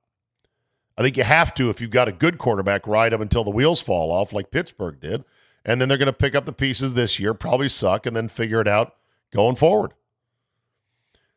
I 0.97 1.03
think 1.03 1.17
you 1.17 1.25
have 1.25 1.55
to, 1.55 1.71
if 1.71 1.81
you've 1.81 1.91
got 1.91 2.09
a 2.09 2.13
good 2.13 2.39
quarterback, 2.39 2.87
ride 2.87 3.13
them 3.13 3.23
until 3.23 3.45
the 3.45 3.51
wheels 3.51 3.81
fall 3.81 4.13
off, 4.13 4.33
like 4.33 4.51
Pittsburgh 4.51 5.01
did. 5.01 5.25
And 5.65 5.81
then 5.81 5.89
they're 5.89 5.99
going 5.99 6.07
to 6.07 6.13
pick 6.13 6.35
up 6.35 6.45
the 6.45 6.53
pieces 6.53 6.95
this 6.95 7.19
year, 7.19 7.35
probably 7.35 7.69
suck, 7.69 8.05
and 8.05 8.17
then 8.17 8.29
figure 8.29 8.61
it 8.61 8.69
out 8.69 8.97
going 9.33 9.57
forward. 9.57 9.95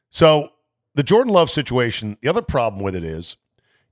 So 0.10 0.50
the 0.96 1.04
Jordan 1.04 1.32
Love 1.32 1.50
situation, 1.50 2.18
the 2.22 2.30
other 2.30 2.42
problem 2.42 2.82
with 2.82 2.96
it 2.96 3.04
is, 3.04 3.38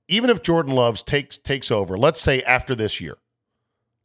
even 0.08 0.30
if 0.30 0.42
Jordan 0.42 0.74
Love 0.74 1.04
takes 1.04 1.38
takes 1.38 1.70
over, 1.70 1.96
let's 1.96 2.20
say 2.20 2.42
after 2.42 2.74
this 2.74 3.00
year, 3.00 3.16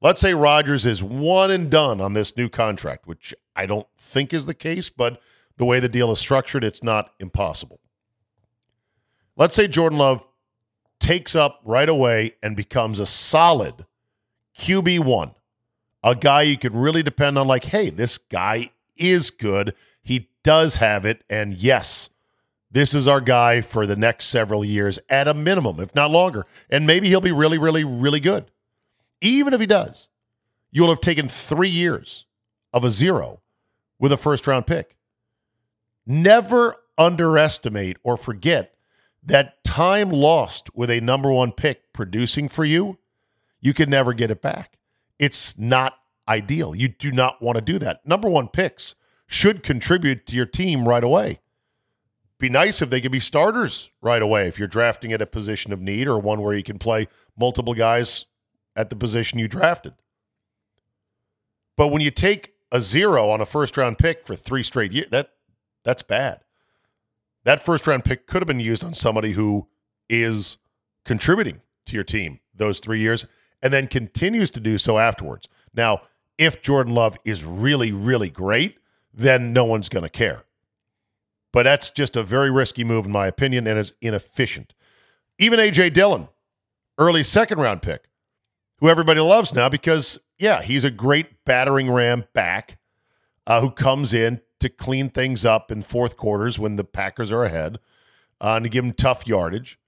let's 0.01 0.21
say 0.21 0.33
Rodgers 0.33 0.85
is 0.85 1.03
one 1.03 1.51
and 1.51 1.69
done 1.69 2.01
on 2.01 2.13
this 2.13 2.35
new 2.37 2.49
contract, 2.49 3.07
which 3.07 3.33
I 3.55 3.65
don't 3.65 3.87
think 3.97 4.33
is 4.33 4.45
the 4.45 4.53
case, 4.53 4.89
but 4.89 5.21
the 5.57 5.65
way 5.65 5.79
the 5.79 5.89
deal 5.89 6.11
is 6.11 6.19
structured, 6.19 6.63
it's 6.63 6.83
not 6.83 7.11
impossible. 7.19 7.79
Let's 9.35 9.55
say 9.55 9.67
Jordan 9.67 9.99
Love 9.99 10.25
takes 10.99 11.35
up 11.35 11.61
right 11.63 11.89
away 11.89 12.33
and 12.43 12.55
becomes 12.55 12.99
a 12.99 13.05
solid 13.05 13.85
QB1, 14.57 15.33
a 16.03 16.15
guy 16.15 16.41
you 16.41 16.57
can 16.57 16.75
really 16.75 17.03
depend 17.03 17.37
on, 17.37 17.47
like, 17.47 17.65
hey, 17.65 17.89
this 17.89 18.17
guy 18.17 18.71
is 18.97 19.29
good. 19.29 19.73
He 20.01 20.29
does 20.43 20.77
have 20.77 21.05
it. 21.05 21.23
And 21.29 21.53
yes, 21.53 22.09
this 22.71 22.93
is 22.93 23.07
our 23.07 23.21
guy 23.21 23.61
for 23.61 23.87
the 23.87 23.95
next 23.95 24.25
several 24.25 24.63
years 24.63 24.99
at 25.09 25.27
a 25.27 25.33
minimum, 25.33 25.79
if 25.79 25.95
not 25.95 26.11
longer. 26.11 26.45
And 26.69 26.85
maybe 26.85 27.07
he'll 27.07 27.21
be 27.21 27.31
really, 27.31 27.57
really, 27.57 27.83
really 27.83 28.19
good. 28.19 28.51
Even 29.21 29.53
if 29.53 29.59
he 29.59 29.65
does, 29.65 30.07
you 30.71 30.81
will 30.83 30.89
have 30.89 31.01
taken 31.01 31.27
three 31.27 31.69
years 31.69 32.25
of 32.71 32.83
a 32.83 32.89
zero 32.89 33.41
with 33.97 34.11
a 34.11 34.17
first 34.17 34.45
round 34.45 34.67
pick. 34.67 34.97
Never 36.05 36.75
underestimate 36.97 37.97
or 38.03 38.17
forget 38.17 38.75
that 39.23 39.63
time 39.63 40.09
lost 40.09 40.73
with 40.75 40.89
a 40.89 41.01
number 41.01 41.31
one 41.31 41.51
pick 41.51 41.91
producing 41.93 42.47
for 42.47 42.65
you, 42.65 42.97
you 43.59 43.73
can 43.73 43.89
never 43.89 44.13
get 44.13 44.31
it 44.31 44.41
back. 44.41 44.77
It's 45.17 45.57
not 45.57 45.97
ideal. 46.27 46.75
You 46.75 46.87
do 46.87 47.11
not 47.11 47.41
want 47.41 47.57
to 47.57 47.61
do 47.61 47.79
that. 47.79 48.05
Number 48.05 48.29
one 48.29 48.47
picks 48.47 48.95
should 49.27 49.63
contribute 49.63 50.25
to 50.27 50.35
your 50.35 50.45
team 50.45 50.87
right 50.87 51.03
away. 51.03 51.39
Be 52.39 52.49
nice 52.49 52.81
if 52.81 52.89
they 52.89 53.01
could 53.01 53.11
be 53.11 53.19
starters 53.19 53.91
right 54.01 54.21
away 54.21 54.47
if 54.47 54.57
you're 54.57 54.67
drafting 54.67 55.11
at 55.11 55.21
a 55.21 55.25
position 55.25 55.73
of 55.73 55.81
need 55.81 56.07
or 56.07 56.17
one 56.17 56.41
where 56.41 56.53
you 56.53 56.63
can 56.63 56.79
play 56.79 57.07
multiple 57.37 57.73
guys 57.73 58.25
at 58.75 58.89
the 58.89 58.95
position 58.95 59.39
you 59.39 59.47
drafted. 59.49 59.93
But 61.75 61.89
when 61.89 62.01
you 62.01 62.11
take 62.11 62.53
a 62.71 62.79
zero 62.79 63.29
on 63.29 63.41
a 63.41 63.45
first 63.45 63.75
round 63.75 63.97
pick 63.97 64.25
for 64.25 64.35
three 64.35 64.63
straight 64.63 64.93
years, 64.93 65.09
that 65.09 65.31
that's 65.83 66.03
bad. 66.03 66.39
That 67.43 67.63
first 67.63 67.85
round 67.87 68.05
pick 68.05 68.25
could 68.25 68.41
have 68.41 68.47
been 68.47 68.59
used 68.59 68.83
on 68.83 68.93
somebody 68.93 69.33
who 69.33 69.67
is 70.09 70.57
contributing 71.03 71.61
to 71.87 71.95
your 71.95 72.03
team 72.03 72.39
those 72.53 72.79
three 72.79 72.99
years 72.99 73.25
and 73.61 73.73
then 73.73 73.87
continues 73.87 74.49
to 74.51 74.59
do 74.59 74.77
so 74.77 74.97
afterwards. 74.97 75.47
Now, 75.73 76.01
if 76.37 76.61
Jordan 76.61 76.93
Love 76.93 77.17
is 77.25 77.43
really, 77.43 77.91
really 77.91 78.29
great, 78.29 78.77
then 79.13 79.51
no 79.51 79.65
one's 79.65 79.89
going 79.89 80.03
to 80.03 80.09
care. 80.09 80.43
But 81.51 81.63
that's 81.63 81.89
just 81.89 82.15
a 82.15 82.23
very 82.23 82.51
risky 82.51 82.83
move, 82.83 83.05
in 83.05 83.11
my 83.11 83.27
opinion, 83.27 83.65
and 83.65 83.79
is 83.79 83.93
inefficient. 84.01 84.73
Even 85.37 85.59
A.J. 85.59 85.91
Dillon, 85.91 86.27
early 86.97 87.23
second 87.23 87.59
round 87.59 87.81
pick, 87.81 88.09
who 88.77 88.89
everybody 88.89 89.19
loves 89.19 89.53
now 89.53 89.69
because, 89.69 90.19
yeah, 90.37 90.61
he's 90.61 90.83
a 90.83 90.91
great 90.91 91.43
battering 91.45 91.89
ram 91.89 92.25
back 92.33 92.77
uh, 93.47 93.61
who 93.61 93.71
comes 93.71 94.13
in, 94.13 94.41
to 94.59 94.69
clean 94.69 95.09
things 95.09 95.45
up 95.45 95.71
in 95.71 95.81
fourth 95.81 96.17
quarters 96.17 96.59
when 96.59 96.75
the 96.75 96.83
Packers 96.83 97.31
are 97.31 97.43
ahead 97.43 97.79
uh, 98.41 98.55
and 98.55 98.65
to 98.65 98.69
give 98.69 98.83
him 98.83 98.93
tough 98.93 99.25
yardage. 99.25 99.79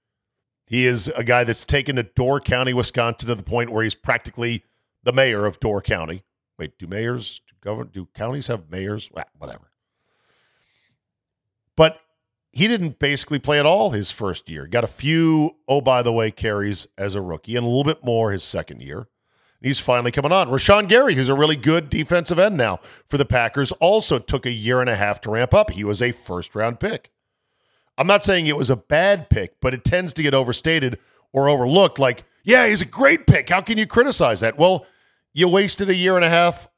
He 0.66 0.86
is 0.86 1.08
a 1.08 1.24
guy 1.24 1.44
that's 1.44 1.64
taken 1.64 1.96
to 1.96 2.02
Door 2.02 2.40
County, 2.40 2.72
Wisconsin, 2.72 3.28
to 3.28 3.34
the 3.34 3.42
point 3.42 3.70
where 3.70 3.82
he's 3.84 3.94
practically 3.94 4.64
the 5.02 5.12
mayor 5.12 5.44
of 5.44 5.60
Door 5.60 5.82
County. 5.82 6.24
Wait, 6.58 6.78
do 6.78 6.86
mayors, 6.86 7.42
do, 7.46 7.54
govern, 7.60 7.90
do 7.92 8.08
counties 8.14 8.46
have 8.46 8.70
mayors? 8.70 9.10
Well, 9.12 9.24
whatever. 9.36 9.71
But 11.76 12.00
he 12.52 12.68
didn't 12.68 12.98
basically 12.98 13.38
play 13.38 13.58
at 13.58 13.66
all 13.66 13.90
his 13.90 14.10
first 14.10 14.48
year. 14.48 14.66
Got 14.66 14.84
a 14.84 14.88
few, 14.88 15.56
oh, 15.66 15.80
by 15.80 16.02
the 16.02 16.12
way, 16.12 16.30
carries 16.30 16.86
as 16.98 17.14
a 17.14 17.22
rookie 17.22 17.56
and 17.56 17.64
a 17.64 17.68
little 17.68 17.84
bit 17.84 18.04
more 18.04 18.30
his 18.32 18.44
second 18.44 18.82
year. 18.82 19.08
He's 19.62 19.78
finally 19.78 20.10
coming 20.10 20.32
on. 20.32 20.48
Rashan 20.48 20.88
Gary, 20.88 21.14
who's 21.14 21.28
a 21.28 21.34
really 21.34 21.56
good 21.56 21.88
defensive 21.88 22.38
end 22.38 22.56
now 22.56 22.80
for 23.08 23.16
the 23.16 23.24
Packers, 23.24 23.70
also 23.72 24.18
took 24.18 24.44
a 24.44 24.50
year 24.50 24.80
and 24.80 24.90
a 24.90 24.96
half 24.96 25.20
to 25.22 25.30
ramp 25.30 25.54
up. 25.54 25.70
He 25.70 25.84
was 25.84 26.02
a 26.02 26.12
first 26.12 26.54
round 26.54 26.80
pick. 26.80 27.12
I'm 27.96 28.06
not 28.06 28.24
saying 28.24 28.46
it 28.46 28.56
was 28.56 28.70
a 28.70 28.76
bad 28.76 29.30
pick, 29.30 29.60
but 29.60 29.72
it 29.72 29.84
tends 29.84 30.12
to 30.14 30.22
get 30.22 30.34
overstated 30.34 30.98
or 31.32 31.48
overlooked. 31.48 31.98
Like, 31.98 32.24
yeah, 32.42 32.66
he's 32.66 32.80
a 32.80 32.86
great 32.86 33.26
pick. 33.26 33.48
How 33.48 33.60
can 33.60 33.78
you 33.78 33.86
criticize 33.86 34.40
that? 34.40 34.58
Well, 34.58 34.84
you 35.32 35.48
wasted 35.48 35.88
a 35.88 35.94
year 35.94 36.16
and 36.16 36.24
a 36.24 36.28
half 36.28 36.68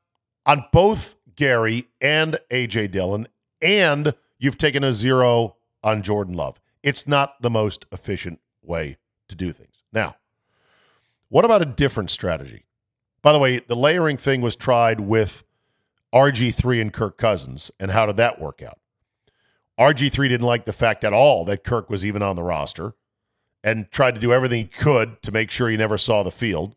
on 0.45 0.67
both 0.73 1.17
Gary 1.35 1.87
and 2.01 2.39
AJ 2.51 2.91
Dillon, 2.91 3.27
and 3.63 4.15
you've 4.39 4.59
taken 4.59 4.85
a 4.85 4.93
zero 4.93 5.57
on 5.83 6.03
Jordan 6.03 6.35
Love. 6.35 6.61
It's 6.83 7.07
not 7.07 7.41
the 7.41 7.51
most 7.51 7.87
efficient 7.93 8.41
way 8.63 8.99
to 9.29 9.35
do 9.35 9.53
things. 9.53 9.85
Now, 9.93 10.17
what 11.29 11.45
about 11.45 11.63
a 11.63 11.67
different 11.67 12.11
strategy? 12.11 12.65
By 13.23 13.33
the 13.33 13.39
way, 13.39 13.59
the 13.59 13.77
layering 13.77 14.17
thing 14.17 14.41
was 14.41 14.57
tried 14.57 15.01
with 15.01 15.45
RG3 16.13 16.81
and 16.81 16.93
Kirk 16.93 17.19
Cousins. 17.19 17.71
And 17.81 17.91
how 17.91 18.07
did 18.07 18.17
that 18.19 18.41
work 18.41 18.63
out? 18.63 18.79
RG3 19.79 20.29
didn't 20.29 20.47
like 20.47 20.65
the 20.65 20.73
fact 20.73 21.05
at 21.05 21.13
all 21.13 21.45
that 21.47 21.65
Kirk 21.65 21.91
was 21.91 22.05
even 22.05 22.23
on 22.23 22.37
the 22.37 22.43
roster 22.43 22.95
and 23.65 23.91
tried 23.91 24.15
to 24.15 24.21
do 24.21 24.33
everything 24.33 24.59
he 24.59 24.69
could 24.69 25.21
to 25.23 25.33
make 25.33 25.51
sure 25.51 25.69
he 25.69 25.77
never 25.77 25.99
saw 25.99 26.23
the 26.23 26.31
field. 26.31 26.77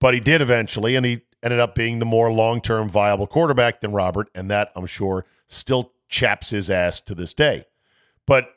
But 0.00 0.14
he 0.14 0.20
did 0.20 0.40
eventually, 0.40 0.96
and 0.96 1.04
he 1.04 1.20
ended 1.42 1.60
up 1.60 1.74
being 1.74 1.98
the 1.98 2.06
more 2.06 2.32
long 2.32 2.60
term 2.60 2.88
viable 2.88 3.26
quarterback 3.26 3.80
than 3.80 3.92
Robert. 3.92 4.28
And 4.34 4.50
that, 4.50 4.72
I'm 4.74 4.86
sure, 4.86 5.26
still 5.46 5.92
chaps 6.10 6.50
his 6.50 6.68
ass 6.68 7.00
to 7.00 7.14
this 7.14 7.32
day. 7.32 7.64
But 8.26 8.50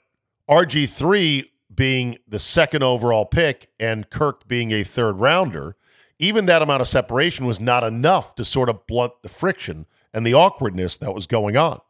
RG3 0.50 1.46
being 1.74 2.18
the 2.28 2.40
second 2.40 2.84
overall 2.84 3.26
pick 3.26 3.70
and 3.80 4.10
Kirk 4.10 4.48
being 4.48 4.72
a 4.72 4.84
third 4.84 5.14
rounder 5.14 5.78
even 6.24 6.46
that 6.46 6.62
amount 6.62 6.82
of 6.82 6.88
separation 6.88 7.46
was 7.46 7.60
not 7.60 7.84
enough 7.84 8.36
to 8.36 8.46
sort 8.46 8.70
of 8.70 8.88
blunt 8.88 9.12
the 9.24 9.30
friction 9.30 9.86
and 10.14 10.26
the 10.26 10.34
awkwardness 10.34 10.96
that 10.98 11.14
was 11.14 11.28
going 11.28 11.58
on. 11.58 11.82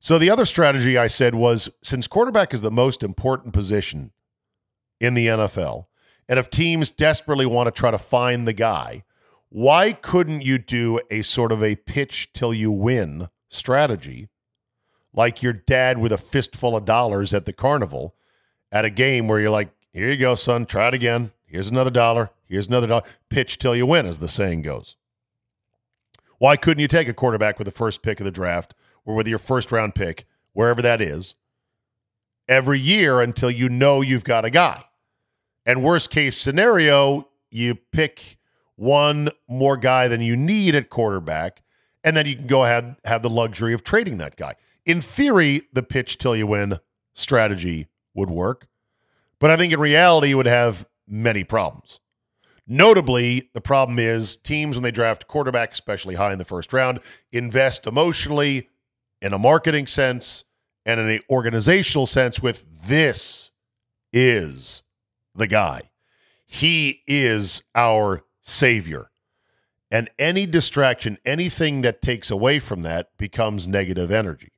So 0.00 0.18
the 0.18 0.30
other 0.30 0.44
strategy 0.44 0.96
I 0.96 1.06
said 1.06 1.34
was 1.34 1.68
since 1.84 2.08
quarterback 2.08 2.54
is 2.54 2.62
the 2.62 2.70
most 2.70 3.02
important 3.04 3.52
position 3.52 4.12
in 4.98 5.14
the 5.14 5.28
NFL, 5.28 5.86
and 6.28 6.38
if 6.38 6.50
teams 6.50 6.90
desperately 6.90 7.46
want 7.46 7.66
to 7.66 7.70
try 7.70 7.90
to 7.90 7.98
find 7.98 8.46
the 8.46 8.52
guy, 8.52 9.04
why 9.50 9.92
couldn't 9.92 10.42
you 10.42 10.58
do 10.58 11.00
a 11.10 11.22
sort 11.22 11.52
of 11.52 11.62
a 11.62 11.76
pitch 11.76 12.32
till 12.32 12.52
you 12.54 12.70
win 12.70 13.28
strategy 13.50 14.28
like 15.12 15.42
your 15.42 15.52
dad 15.52 15.98
with 15.98 16.12
a 16.12 16.18
fistful 16.18 16.76
of 16.76 16.84
dollars 16.84 17.34
at 17.34 17.44
the 17.44 17.52
carnival 17.52 18.14
at 18.72 18.84
a 18.84 18.90
game 18.90 19.28
where 19.28 19.40
you're 19.40 19.50
like, 19.50 19.70
here 19.92 20.10
you 20.10 20.16
go, 20.16 20.34
son, 20.34 20.64
try 20.64 20.88
it 20.88 20.94
again. 20.94 21.32
Here's 21.44 21.68
another 21.68 21.90
dollar. 21.90 22.30
Here's 22.46 22.68
another 22.68 22.86
dollar. 22.86 23.02
Pitch 23.28 23.58
till 23.58 23.74
you 23.74 23.86
win, 23.86 24.06
as 24.06 24.20
the 24.20 24.28
saying 24.28 24.62
goes. 24.62 24.96
Why 26.38 26.56
couldn't 26.56 26.80
you 26.80 26.88
take 26.88 27.08
a 27.08 27.12
quarterback 27.12 27.58
with 27.58 27.66
the 27.66 27.72
first 27.72 28.02
pick 28.02 28.20
of 28.20 28.24
the 28.24 28.30
draft 28.30 28.72
or 29.04 29.14
with 29.14 29.26
your 29.26 29.38
first 29.38 29.72
round 29.72 29.94
pick, 29.94 30.26
wherever 30.52 30.80
that 30.80 31.02
is, 31.02 31.34
every 32.48 32.78
year 32.78 33.20
until 33.20 33.50
you 33.50 33.68
know 33.68 34.00
you've 34.00 34.24
got 34.24 34.44
a 34.44 34.50
guy? 34.50 34.84
And 35.66 35.82
worst 35.82 36.10
case 36.10 36.36
scenario, 36.36 37.28
you 37.50 37.74
pick 37.74 38.38
one 38.76 39.30
more 39.48 39.76
guy 39.76 40.08
than 40.08 40.22
you 40.22 40.36
need 40.36 40.74
at 40.74 40.88
quarterback, 40.88 41.62
and 42.04 42.16
then 42.16 42.26
you 42.26 42.36
can 42.36 42.46
go 42.46 42.64
ahead 42.64 42.96
have 43.04 43.22
the 43.22 43.30
luxury 43.30 43.72
of 43.74 43.84
trading 43.84 44.18
that 44.18 44.36
guy. 44.36 44.54
In 44.84 45.00
theory, 45.00 45.62
the 45.72 45.82
pitch 45.82 46.18
till 46.18 46.34
you 46.34 46.46
win 46.46 46.78
strategy 47.14 47.88
would 48.14 48.30
work, 48.30 48.66
but 49.38 49.50
I 49.50 49.56
think 49.56 49.72
in 49.72 49.80
reality, 49.80 50.32
it 50.32 50.34
would 50.34 50.46
have 50.46 50.86
many 51.06 51.44
problems. 51.44 52.00
Notably, 52.66 53.50
the 53.52 53.60
problem 53.60 53.98
is 53.98 54.36
teams, 54.36 54.76
when 54.76 54.84
they 54.84 54.92
draft 54.92 55.26
quarterback, 55.26 55.72
especially 55.72 56.14
high 56.14 56.32
in 56.32 56.38
the 56.38 56.44
first 56.44 56.72
round, 56.72 57.00
invest 57.32 57.86
emotionally 57.86 58.68
in 59.20 59.32
a 59.32 59.38
marketing 59.38 59.86
sense 59.88 60.44
and 60.86 61.00
in 61.00 61.08
an 61.08 61.20
organizational 61.28 62.06
sense 62.06 62.40
with 62.40 62.64
this 62.86 63.50
is 64.12 64.82
the 65.34 65.46
guy. 65.46 65.90
He 66.46 67.02
is 67.06 67.62
our 67.74 68.24
savior. 68.40 69.09
And 69.90 70.08
any 70.18 70.46
distraction, 70.46 71.18
anything 71.24 71.82
that 71.82 72.00
takes 72.00 72.30
away 72.30 72.60
from 72.60 72.82
that 72.82 73.16
becomes 73.18 73.66
negative 73.66 74.10
energy. 74.10 74.52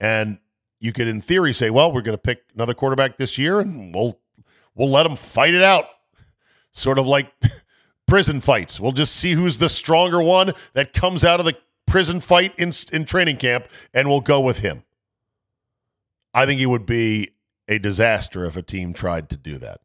And 0.00 0.38
you 0.80 0.92
could, 0.92 1.06
in 1.06 1.20
theory, 1.20 1.52
say, 1.52 1.70
well, 1.70 1.92
we're 1.92 2.02
going 2.02 2.16
to 2.16 2.22
pick 2.22 2.42
another 2.54 2.74
quarterback 2.74 3.18
this 3.18 3.38
year 3.38 3.60
and 3.60 3.94
we'll 3.94 4.20
we'll 4.74 4.90
let 4.90 5.04
them 5.04 5.16
fight 5.16 5.54
it 5.54 5.62
out. 5.62 5.86
Sort 6.72 6.98
of 6.98 7.06
like 7.06 7.32
prison 8.08 8.40
fights. 8.40 8.80
We'll 8.80 8.92
just 8.92 9.14
see 9.14 9.32
who's 9.32 9.58
the 9.58 9.68
stronger 9.68 10.20
one 10.20 10.52
that 10.72 10.92
comes 10.92 11.24
out 11.24 11.40
of 11.40 11.46
the 11.46 11.56
prison 11.86 12.20
fight 12.20 12.54
in, 12.58 12.72
in 12.92 13.04
training 13.04 13.38
camp, 13.38 13.66
and 13.94 14.08
we'll 14.08 14.20
go 14.20 14.40
with 14.40 14.60
him. 14.60 14.84
I 16.34 16.46
think 16.46 16.60
it 16.60 16.66
would 16.66 16.86
be 16.86 17.30
a 17.66 17.78
disaster 17.78 18.44
if 18.44 18.56
a 18.56 18.62
team 18.62 18.92
tried 18.92 19.30
to 19.30 19.36
do 19.36 19.58
that. 19.58 19.80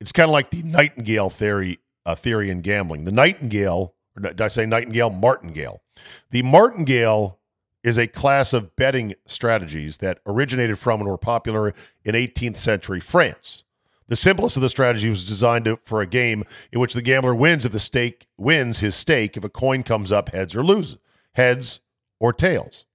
It's 0.00 0.12
kind 0.12 0.28
of 0.28 0.32
like 0.32 0.50
the 0.50 0.62
Nightingale 0.62 1.30
theory, 1.30 1.80
uh, 2.08 2.14
theory 2.14 2.48
in 2.48 2.62
gambling. 2.62 3.04
The 3.04 3.12
Nightingale, 3.12 3.94
did 4.18 4.40
I 4.40 4.48
say 4.48 4.64
Nightingale? 4.64 5.10
Martingale. 5.10 5.82
The 6.30 6.42
Martingale 6.42 7.38
is 7.84 7.98
a 7.98 8.06
class 8.06 8.54
of 8.54 8.74
betting 8.76 9.14
strategies 9.26 9.98
that 9.98 10.20
originated 10.24 10.78
from 10.78 11.00
and 11.00 11.08
were 11.08 11.18
popular 11.18 11.74
in 12.04 12.14
18th 12.14 12.56
century 12.56 12.98
France. 12.98 13.64
The 14.08 14.16
simplest 14.16 14.56
of 14.56 14.62
the 14.62 14.70
strategies 14.70 15.10
was 15.10 15.24
designed 15.24 15.66
to, 15.66 15.78
for 15.84 16.00
a 16.00 16.06
game 16.06 16.44
in 16.72 16.80
which 16.80 16.94
the 16.94 17.02
gambler 17.02 17.34
wins 17.34 17.66
if 17.66 17.72
the 17.72 17.78
stake 17.78 18.26
wins 18.38 18.78
his 18.78 18.94
stake 18.94 19.36
if 19.36 19.44
a 19.44 19.50
coin 19.50 19.82
comes 19.82 20.10
up 20.10 20.30
heads 20.30 20.56
or 20.56 20.64
loses, 20.64 20.96
heads 21.34 21.80
or 22.18 22.32
tails. 22.32 22.86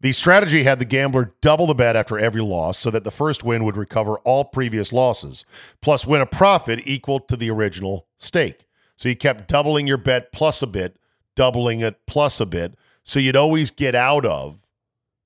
The 0.00 0.12
strategy 0.12 0.62
had 0.62 0.78
the 0.78 0.84
gambler 0.84 1.34
double 1.40 1.66
the 1.66 1.74
bet 1.74 1.96
after 1.96 2.18
every 2.18 2.40
loss 2.40 2.78
so 2.78 2.90
that 2.90 3.02
the 3.02 3.10
first 3.10 3.42
win 3.42 3.64
would 3.64 3.76
recover 3.76 4.18
all 4.18 4.44
previous 4.44 4.92
losses, 4.92 5.44
plus 5.82 6.06
win 6.06 6.20
a 6.20 6.26
profit 6.26 6.80
equal 6.86 7.18
to 7.20 7.36
the 7.36 7.50
original 7.50 8.06
stake. 8.16 8.66
So 8.96 9.08
you 9.08 9.16
kept 9.16 9.48
doubling 9.48 9.88
your 9.88 9.96
bet 9.96 10.30
plus 10.32 10.62
a 10.62 10.68
bit, 10.68 10.96
doubling 11.34 11.80
it 11.80 12.06
plus 12.06 12.40
a 12.40 12.46
bit, 12.46 12.74
so 13.02 13.18
you'd 13.18 13.36
always 13.36 13.70
get 13.70 13.94
out 13.94 14.24
of 14.24 14.62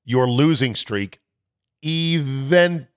your 0.04 0.28
losing 0.28 0.74
streak 0.74 1.20
eventually. 1.82 2.88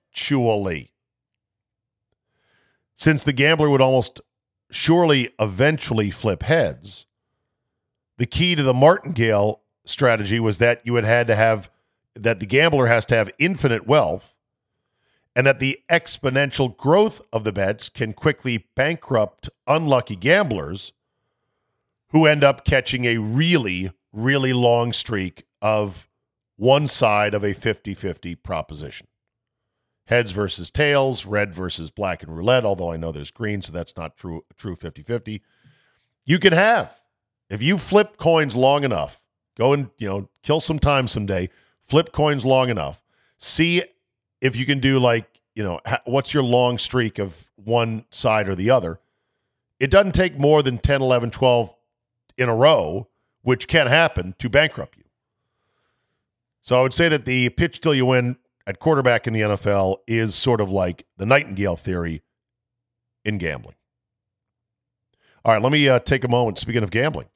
Since 2.94 3.24
the 3.24 3.32
gambler 3.34 3.68
would 3.68 3.82
almost 3.82 4.20
surely 4.70 5.30
eventually 5.38 6.10
flip 6.10 6.42
heads, 6.42 7.06
the 8.16 8.26
key 8.26 8.54
to 8.54 8.62
the 8.62 8.72
martingale 8.72 9.60
strategy 9.86 10.40
was 10.40 10.58
that 10.58 10.80
you 10.84 10.94
had 10.96 11.04
had 11.04 11.26
to 11.26 11.36
have 11.36 11.70
that 12.14 12.40
the 12.40 12.46
gambler 12.46 12.86
has 12.86 13.04
to 13.06 13.14
have 13.14 13.30
infinite 13.38 13.86
wealth 13.86 14.34
and 15.34 15.46
that 15.46 15.58
the 15.58 15.78
exponential 15.90 16.74
growth 16.76 17.20
of 17.32 17.44
the 17.44 17.52
bets 17.52 17.88
can 17.88 18.12
quickly 18.12 18.66
bankrupt 18.74 19.50
unlucky 19.66 20.16
gamblers 20.16 20.92
who 22.08 22.26
end 22.26 22.42
up 22.42 22.64
catching 22.64 23.04
a 23.04 23.18
really 23.18 23.90
really 24.12 24.52
long 24.52 24.92
streak 24.92 25.44
of 25.60 26.08
one 26.56 26.86
side 26.86 27.34
of 27.34 27.44
a 27.44 27.52
50-50 27.52 28.42
proposition 28.42 29.06
heads 30.06 30.30
versus 30.30 30.70
tails, 30.70 31.26
red 31.26 31.54
versus 31.54 31.90
black 31.90 32.22
and 32.22 32.34
roulette, 32.34 32.64
although 32.64 32.92
I 32.92 32.96
know 32.96 33.12
there's 33.12 33.30
green, 33.30 33.62
so 33.62 33.72
that's 33.72 33.96
not 33.96 34.16
true 34.16 34.44
true 34.56 34.76
50-50. 34.76 35.40
You 36.24 36.38
can 36.38 36.52
have. 36.52 37.02
If 37.48 37.62
you 37.62 37.78
flip 37.78 38.16
coins 38.16 38.56
long 38.56 38.82
enough, 38.82 39.22
go 39.56 39.72
and, 39.72 39.90
you 39.98 40.08
know, 40.08 40.28
kill 40.42 40.60
some 40.60 40.78
time 40.78 41.08
someday, 41.08 41.48
flip 41.82 42.12
coins 42.12 42.44
long 42.44 42.68
enough, 42.68 43.02
see 43.38 43.82
if 44.40 44.54
you 44.54 44.66
can 44.66 44.80
do 44.80 44.98
like, 45.00 45.40
you 45.54 45.62
know, 45.62 45.80
what's 46.04 46.34
your 46.34 46.42
long 46.42 46.78
streak 46.78 47.18
of 47.18 47.48
one 47.56 48.04
side 48.10 48.48
or 48.48 48.54
the 48.54 48.70
other. 48.70 49.00
It 49.80 49.90
doesn't 49.90 50.14
take 50.14 50.38
more 50.38 50.62
than 50.62 50.78
10, 50.78 51.02
11, 51.02 51.30
12 51.30 51.74
in 52.38 52.48
a 52.48 52.54
row, 52.54 53.08
which 53.42 53.68
can 53.68 53.86
happen 53.86 54.34
to 54.38 54.48
bankrupt 54.48 54.96
you. 54.96 55.04
So 56.60 56.78
I 56.78 56.82
would 56.82 56.94
say 56.94 57.08
that 57.08 57.24
the 57.24 57.48
pitch 57.50 57.80
till 57.80 57.94
you 57.94 58.06
win 58.06 58.36
at 58.66 58.80
quarterback 58.80 59.26
in 59.26 59.32
the 59.32 59.40
NFL 59.40 59.98
is 60.06 60.34
sort 60.34 60.60
of 60.60 60.70
like 60.70 61.06
the 61.16 61.26
Nightingale 61.26 61.76
theory 61.76 62.22
in 63.24 63.38
gambling. 63.38 63.76
All 65.44 65.52
right, 65.52 65.62
let 65.62 65.70
me 65.70 65.88
uh, 65.88 66.00
take 66.00 66.24
a 66.24 66.28
moment. 66.28 66.58
Speaking 66.58 66.82
of 66.82 66.90
gambling, 66.90 67.28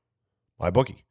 my 0.59 0.71
bookie. 0.71 1.05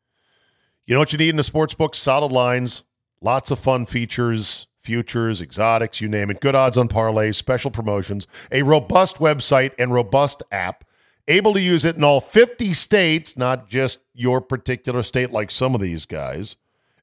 You 0.89 0.95
know 0.95 1.01
what 1.01 1.13
you 1.13 1.19
need 1.19 1.29
in 1.29 1.39
a 1.39 1.43
sports 1.43 1.75
book? 1.75 1.93
Solid 1.93 2.31
lines, 2.31 2.83
lots 3.21 3.51
of 3.51 3.59
fun 3.59 3.85
features, 3.85 4.65
futures, 4.81 5.39
exotics, 5.39 6.01
you 6.01 6.09
name 6.09 6.31
it. 6.31 6.41
Good 6.41 6.55
odds 6.55 6.79
on 6.79 6.87
parlays, 6.87 7.35
special 7.35 7.69
promotions, 7.69 8.25
a 8.51 8.63
robust 8.63 9.17
website 9.17 9.71
and 9.77 9.93
robust 9.93 10.41
app. 10.51 10.83
Able 11.27 11.53
to 11.53 11.61
use 11.61 11.85
it 11.85 11.95
in 11.95 12.03
all 12.03 12.19
50 12.19 12.73
states, 12.73 13.37
not 13.37 13.69
just 13.69 13.99
your 14.15 14.41
particular 14.41 15.03
state 15.03 15.29
like 15.29 15.51
some 15.51 15.75
of 15.75 15.81
these 15.81 16.07
guys. 16.07 16.55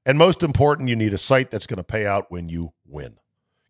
And 0.05 0.19
most 0.19 0.43
important, 0.43 0.89
you 0.89 0.97
need 0.97 1.15
a 1.15 1.19
site 1.19 1.53
that's 1.53 1.69
going 1.69 1.77
to 1.77 1.85
pay 1.85 2.05
out 2.05 2.29
when 2.29 2.49
you 2.49 2.73
win. 2.89 3.21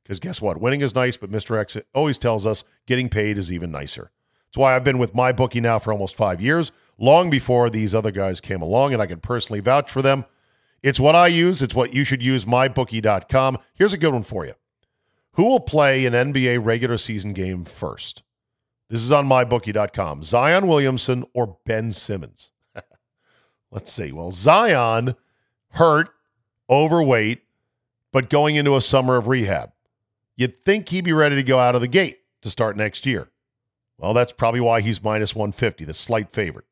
Because 0.02 0.18
guess 0.18 0.40
what? 0.40 0.62
Winning 0.62 0.80
is 0.80 0.94
nice, 0.94 1.18
but 1.18 1.30
Mr. 1.30 1.58
X 1.58 1.76
always 1.94 2.16
tells 2.16 2.46
us 2.46 2.64
getting 2.86 3.10
paid 3.10 3.36
is 3.36 3.52
even 3.52 3.70
nicer. 3.70 4.10
That's 4.56 4.62
why 4.62 4.74
I've 4.74 4.84
been 4.84 4.96
with 4.96 5.14
my 5.14 5.32
bookie 5.32 5.60
now 5.60 5.78
for 5.78 5.92
almost 5.92 6.16
five 6.16 6.40
years, 6.40 6.72
long 6.96 7.28
before 7.28 7.68
these 7.68 7.94
other 7.94 8.10
guys 8.10 8.40
came 8.40 8.62
along, 8.62 8.94
and 8.94 9.02
I 9.02 9.06
can 9.06 9.20
personally 9.20 9.60
vouch 9.60 9.90
for 9.90 10.00
them. 10.00 10.24
It's 10.82 10.98
what 10.98 11.14
I 11.14 11.26
use. 11.26 11.60
It's 11.60 11.74
what 11.74 11.92
you 11.92 12.04
should 12.04 12.22
use, 12.22 12.46
mybookie.com. 12.46 13.58
Here's 13.74 13.92
a 13.92 13.98
good 13.98 14.14
one 14.14 14.22
for 14.22 14.46
you. 14.46 14.54
Who 15.32 15.44
will 15.44 15.60
play 15.60 16.06
an 16.06 16.14
NBA 16.14 16.64
regular 16.64 16.96
season 16.96 17.34
game 17.34 17.66
first? 17.66 18.22
This 18.88 19.02
is 19.02 19.12
on 19.12 19.28
mybookie.com. 19.28 20.22
Zion 20.22 20.66
Williamson 20.68 21.26
or 21.34 21.58
Ben 21.66 21.92
Simmons? 21.92 22.48
Let's 23.70 23.92
see. 23.92 24.10
Well, 24.10 24.30
Zion 24.30 25.16
hurt 25.72 26.08
overweight, 26.70 27.42
but 28.10 28.30
going 28.30 28.56
into 28.56 28.74
a 28.74 28.80
summer 28.80 29.16
of 29.16 29.28
rehab. 29.28 29.72
You'd 30.34 30.56
think 30.56 30.88
he'd 30.88 31.04
be 31.04 31.12
ready 31.12 31.36
to 31.36 31.42
go 31.42 31.58
out 31.58 31.74
of 31.74 31.82
the 31.82 31.88
gate 31.88 32.20
to 32.40 32.48
start 32.48 32.78
next 32.78 33.04
year. 33.04 33.28
Well, 33.98 34.14
that's 34.14 34.32
probably 34.32 34.60
why 34.60 34.80
he's 34.80 35.02
minus 35.02 35.34
150, 35.34 35.84
the 35.84 35.94
slight 35.94 36.30
favorite. 36.30 36.66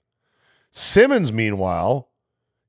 Simmons, 0.70 1.32
meanwhile, 1.32 2.10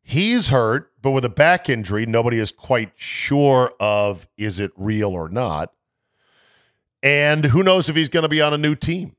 he's 0.02 0.50
hurt, 0.50 0.91
but 1.02 1.12
with 1.12 1.26
a 1.26 1.30
back 1.30 1.70
injury, 1.70 2.06
nobody 2.06 2.39
is 2.39 2.52
quite 2.52 2.91
sure 2.96 3.74
of 3.80 4.28
is 4.38 4.60
it 4.60 4.72
real 4.76 5.10
or 5.10 5.28
not. 5.28 5.74
And 7.04 7.46
who 7.46 7.63
knows 7.63 7.89
if 7.89 7.96
he's 7.96 8.10
going 8.10 8.24
to 8.24 8.30
be 8.30 8.41
on 8.41 8.54
a 8.54 8.58
new 8.58 8.76
team? 8.76 9.15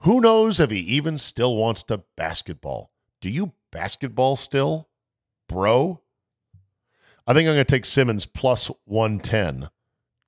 Who 0.00 0.20
knows 0.20 0.58
if 0.58 0.70
he 0.70 0.80
even 0.80 1.16
still 1.16 1.56
wants 1.56 1.82
to 1.84 2.02
basketball? 2.16 2.90
Do 3.20 3.30
you 3.30 3.52
basketball 3.70 4.36
still, 4.36 4.88
bro? 5.48 6.00
I 7.26 7.32
think 7.32 7.48
I'm 7.48 7.54
going 7.54 7.64
to 7.64 7.70
take 7.70 7.84
Simmons 7.84 8.26
plus 8.26 8.70
110 8.84 9.68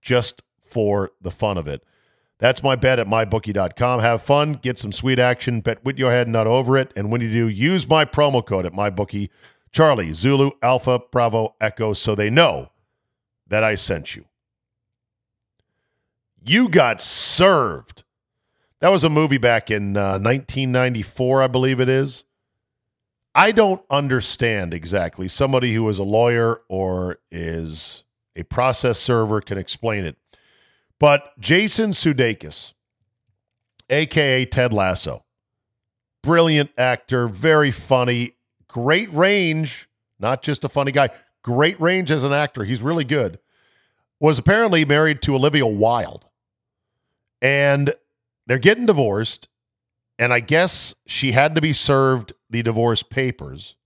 just 0.01 0.43
for 0.63 1.11
the 1.21 1.33
fun 1.33 1.59
of 1.59 1.67
it. 1.67 1.83
That's 2.39 2.63
my 2.63 2.77
bet 2.77 2.99
at 2.99 3.07
mybookie.com. 3.07 4.01
Have 4.01 4.23
fun, 4.23 4.55
get 4.55 4.79
some 4.79 4.93
sweet 4.93 5.19
action, 5.19 5.61
bet 5.61 5.85
with 5.85 5.99
your 5.99 6.11
head, 6.11 6.29
not 6.29 6.47
over 6.47 6.77
it. 6.77 6.93
And 6.97 7.11
when 7.11 7.21
you 7.21 7.31
do, 7.31 7.49
use 7.49 7.89
my 7.89 8.05
promo 8.05 8.45
code 8.45 8.67
at 8.67 8.73
mybookie, 8.73 9.31
Charlie, 9.71 10.13
Zulu, 10.13 10.51
Alpha, 10.63 11.01
Bravo, 11.11 11.55
Echo, 11.61 11.93
so 11.93 12.15
they 12.15 12.31
know 12.31 12.71
that 13.47 13.65
I 13.65 13.77
sent 13.77 14.17
you. 14.17 14.25
You 16.45 16.69
got 16.69 17.01
served. 17.01 18.05
That 18.81 18.91
was 18.91 19.05
a 19.05 19.11
movie 19.11 19.39
back 19.39 19.71
in 19.71 19.97
uh, 19.97 20.19
1994, 20.19 21.43
I 21.43 21.47
believe 21.47 21.81
it 21.81 21.89
is. 21.89 22.25
I 23.35 23.51
don't 23.51 23.83
understand 23.91 24.75
exactly. 24.75 25.27
Somebody 25.27 25.75
who 25.75 25.89
is 25.89 25.99
a 25.99 26.05
lawyer 26.05 26.61
or 26.69 27.19
is 27.31 28.05
a 28.37 28.43
process 28.45 28.99
server 28.99 29.41
can 29.41 29.59
explain 29.59 30.05
it. 30.05 30.17
But 31.05 31.39
Jason 31.39 31.91
Sudeikis, 31.91 32.73
aka 33.91 34.47
Ted 34.47 34.73
Lasso, 34.73 35.27
brilliant 36.23 36.71
actor, 36.79 37.29
very 37.29 37.71
funny, 37.71 38.37
great 38.69 39.13
range, 39.13 39.87
not 40.19 40.41
just 40.41 40.65
a 40.65 40.69
funny 40.71 40.93
guy, 40.93 41.11
great 41.43 41.79
range 41.79 42.11
as 42.11 42.25
an 42.25 42.33
actor. 42.33 42.65
He's 42.65 42.81
really 42.81 43.05
good. 43.05 43.39
Was 44.19 44.39
apparently 44.39 44.87
married 44.87 45.21
to 45.25 45.35
Olivia 45.35 45.67
Wilde. 45.67 46.25
And 47.43 47.93
they're 48.47 48.57
getting 48.57 48.87
divorced 48.87 49.49
and 50.19 50.33
I 50.33 50.41
guess 50.41 50.95
she 51.07 51.33
had 51.33 51.55
to 51.55 51.61
be 51.61 51.75
served 51.75 52.33
the 52.49 52.63
divorce 52.63 53.03
papers. 53.03 53.77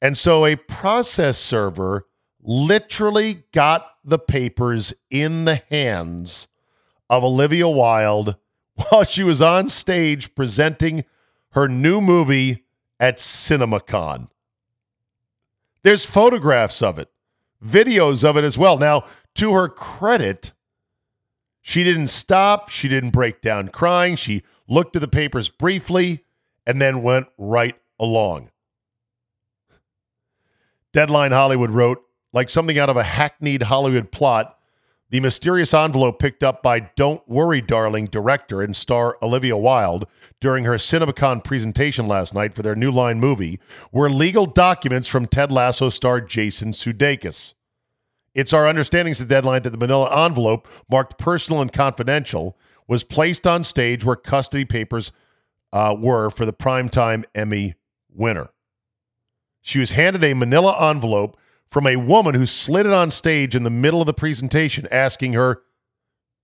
And 0.00 0.16
so 0.16 0.46
a 0.46 0.54
process 0.54 1.38
server 1.38 2.06
literally 2.46 3.44
got 3.52 3.88
the 4.04 4.18
papers 4.18 4.94
in 5.10 5.44
the 5.46 5.56
hands 5.70 6.48
of 7.10 7.24
Olivia 7.24 7.68
Wilde 7.68 8.36
while 8.90 9.04
she 9.04 9.24
was 9.24 9.42
on 9.42 9.68
stage 9.68 10.34
presenting 10.34 11.04
her 11.50 11.68
new 11.68 12.00
movie 12.00 12.64
at 13.00 13.18
CinemaCon. 13.18 14.28
There's 15.82 16.04
photographs 16.04 16.82
of 16.82 16.98
it, 16.98 17.10
videos 17.64 18.24
of 18.24 18.36
it 18.36 18.44
as 18.44 18.58
well. 18.58 18.78
Now, 18.78 19.04
to 19.36 19.52
her 19.54 19.68
credit, 19.68 20.52
She 21.62 21.82
didn't 21.84 22.08
stop. 22.08 22.68
She 22.68 22.88
didn't 22.88 23.10
break 23.10 23.40
down 23.40 23.68
crying. 23.70 24.16
She 24.16 24.42
looked 24.68 24.94
at 24.96 25.02
the 25.02 25.08
papers 25.08 25.48
briefly 25.48 26.24
and 26.66 26.80
then 26.80 27.02
went 27.02 27.26
right 27.38 27.74
along. 27.98 28.50
Deadline 30.92 31.32
Hollywood 31.32 31.70
wrote, 31.70 32.02
like 32.36 32.50
something 32.50 32.78
out 32.78 32.90
of 32.90 32.98
a 32.98 33.02
hackneyed 33.02 33.62
Hollywood 33.62 34.12
plot, 34.12 34.58
the 35.08 35.20
mysterious 35.20 35.72
envelope 35.72 36.18
picked 36.18 36.42
up 36.42 36.62
by 36.62 36.80
Don't 36.80 37.26
Worry, 37.26 37.62
Darling 37.62 38.08
director 38.08 38.60
and 38.60 38.76
star 38.76 39.16
Olivia 39.22 39.56
Wilde 39.56 40.06
during 40.38 40.64
her 40.64 40.74
CinemaCon 40.74 41.42
presentation 41.42 42.06
last 42.06 42.34
night 42.34 42.52
for 42.52 42.60
their 42.60 42.76
New 42.76 42.90
Line 42.90 43.18
movie 43.18 43.58
were 43.90 44.10
legal 44.10 44.44
documents 44.44 45.08
from 45.08 45.24
Ted 45.24 45.50
Lasso 45.50 45.88
star 45.88 46.20
Jason 46.20 46.72
Sudeikis. 46.72 47.54
It's 48.34 48.52
our 48.52 48.68
understanding, 48.68 49.14
the 49.14 49.24
deadline, 49.24 49.62
that 49.62 49.70
the 49.70 49.78
manila 49.78 50.26
envelope, 50.26 50.68
marked 50.90 51.16
personal 51.16 51.62
and 51.62 51.72
confidential, 51.72 52.58
was 52.86 53.02
placed 53.02 53.46
on 53.46 53.64
stage 53.64 54.04
where 54.04 54.14
custody 54.14 54.66
papers 54.66 55.10
uh, 55.72 55.96
were 55.98 56.28
for 56.28 56.44
the 56.44 56.52
primetime 56.52 57.24
Emmy 57.34 57.76
winner. 58.12 58.50
She 59.62 59.78
was 59.78 59.92
handed 59.92 60.22
a 60.22 60.34
manila 60.34 60.90
envelope 60.90 61.38
from 61.70 61.86
a 61.86 61.96
woman 61.96 62.34
who 62.34 62.46
slid 62.46 62.86
it 62.86 62.92
on 62.92 63.10
stage 63.10 63.54
in 63.54 63.62
the 63.62 63.70
middle 63.70 64.00
of 64.00 64.06
the 64.06 64.14
presentation, 64.14 64.86
asking 64.90 65.32
her, 65.34 65.62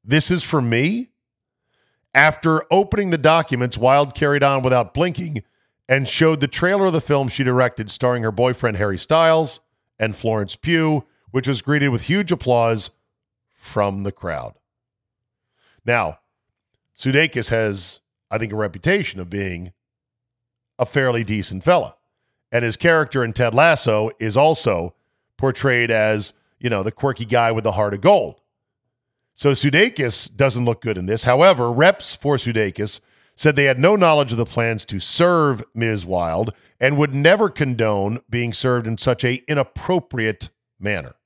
This 0.04 0.30
is 0.30 0.42
for 0.42 0.60
me? 0.60 1.10
After 2.14 2.64
opening 2.70 3.10
the 3.10 3.18
documents, 3.18 3.78
Wilde 3.78 4.14
carried 4.14 4.42
on 4.42 4.62
without 4.62 4.92
blinking 4.92 5.42
and 5.88 6.08
showed 6.08 6.40
the 6.40 6.48
trailer 6.48 6.86
of 6.86 6.92
the 6.92 7.00
film 7.00 7.28
she 7.28 7.44
directed, 7.44 7.90
starring 7.90 8.22
her 8.22 8.32
boyfriend 8.32 8.76
Harry 8.76 8.98
Styles 8.98 9.60
and 9.98 10.16
Florence 10.16 10.56
Pugh, 10.56 11.04
which 11.30 11.48
was 11.48 11.62
greeted 11.62 11.88
with 11.88 12.02
huge 12.02 12.30
applause 12.30 12.90
from 13.54 14.02
the 14.02 14.12
crowd. 14.12 14.54
Now, 15.84 16.18
Sudeikis 16.96 17.48
has, 17.50 18.00
I 18.30 18.38
think, 18.38 18.52
a 18.52 18.56
reputation 18.56 19.20
of 19.20 19.30
being 19.30 19.72
a 20.78 20.86
fairly 20.86 21.24
decent 21.24 21.64
fella. 21.64 21.96
And 22.50 22.64
his 22.64 22.76
character 22.76 23.24
in 23.24 23.32
Ted 23.32 23.54
Lasso 23.54 24.10
is 24.18 24.36
also 24.36 24.94
portrayed 25.42 25.90
as, 25.90 26.34
you 26.60 26.70
know, 26.70 26.84
the 26.84 26.92
quirky 26.92 27.24
guy 27.24 27.50
with 27.50 27.64
the 27.64 27.72
heart 27.72 27.92
of 27.92 28.00
gold. 28.00 28.40
So 29.34 29.50
Sudeikis 29.50 30.36
doesn't 30.36 30.64
look 30.64 30.80
good 30.80 30.96
in 30.96 31.06
this. 31.06 31.24
However, 31.24 31.72
reps 31.72 32.14
for 32.14 32.36
Sudeikis 32.36 33.00
said 33.34 33.56
they 33.56 33.64
had 33.64 33.80
no 33.80 33.96
knowledge 33.96 34.30
of 34.30 34.38
the 34.38 34.46
plans 34.46 34.86
to 34.86 35.00
serve 35.00 35.64
Ms. 35.74 36.06
Wilde 36.06 36.54
and 36.78 36.96
would 36.96 37.12
never 37.12 37.48
condone 37.48 38.20
being 38.30 38.52
served 38.52 38.86
in 38.86 38.96
such 38.96 39.24
a 39.24 39.42
inappropriate 39.48 40.50
manner. 40.78 41.16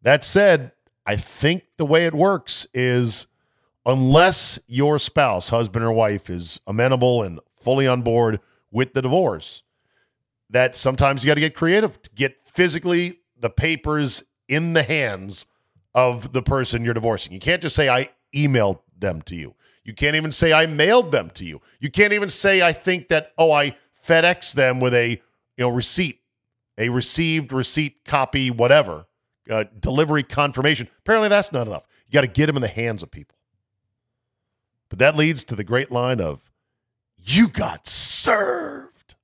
That 0.00 0.24
said, 0.24 0.72
I 1.04 1.16
think 1.16 1.64
the 1.76 1.84
way 1.84 2.06
it 2.06 2.14
works 2.14 2.66
is 2.72 3.26
unless 3.84 4.58
your 4.66 4.98
spouse, 4.98 5.50
husband 5.50 5.84
or 5.84 5.92
wife, 5.92 6.30
is 6.30 6.58
amenable 6.66 7.22
and 7.22 7.38
fully 7.54 7.86
on 7.86 8.00
board 8.00 8.40
with 8.70 8.94
the 8.94 9.02
divorce, 9.02 9.62
that 10.48 10.76
sometimes 10.76 11.24
you 11.24 11.28
got 11.28 11.34
to 11.34 11.40
get 11.40 11.54
creative 11.54 12.00
to 12.02 12.10
get 12.14 12.41
physically 12.52 13.20
the 13.38 13.50
papers 13.50 14.22
in 14.48 14.72
the 14.72 14.82
hands 14.82 15.46
of 15.94 16.32
the 16.32 16.42
person 16.42 16.84
you're 16.84 16.94
divorcing. 16.94 17.32
You 17.32 17.40
can't 17.40 17.62
just 17.62 17.76
say, 17.76 17.88
I 17.88 18.08
emailed 18.34 18.80
them 18.96 19.22
to 19.22 19.34
you. 19.34 19.54
You 19.84 19.94
can't 19.94 20.16
even 20.16 20.30
say, 20.32 20.52
I 20.52 20.66
mailed 20.66 21.10
them 21.10 21.30
to 21.30 21.44
you. 21.44 21.60
You 21.80 21.90
can't 21.90 22.12
even 22.12 22.28
say, 22.28 22.62
I 22.62 22.72
think 22.72 23.08
that, 23.08 23.32
oh, 23.36 23.50
I 23.50 23.76
FedEx 24.06 24.54
them 24.54 24.80
with 24.80 24.94
a 24.94 25.10
you 25.10 25.18
know 25.58 25.68
receipt, 25.68 26.20
a 26.78 26.88
received 26.88 27.52
receipt 27.52 28.04
copy, 28.04 28.50
whatever, 28.50 29.06
uh, 29.50 29.64
delivery 29.78 30.22
confirmation. 30.22 30.88
Apparently, 31.00 31.28
that's 31.28 31.52
not 31.52 31.66
enough. 31.66 31.86
You 32.06 32.12
got 32.12 32.22
to 32.22 32.26
get 32.26 32.46
them 32.46 32.56
in 32.56 32.62
the 32.62 32.68
hands 32.68 33.02
of 33.02 33.10
people. 33.10 33.36
But 34.88 34.98
that 34.98 35.16
leads 35.16 35.44
to 35.44 35.56
the 35.56 35.64
great 35.64 35.90
line 35.90 36.20
of, 36.20 36.50
You 37.16 37.48
got 37.48 37.86
served. 37.86 39.14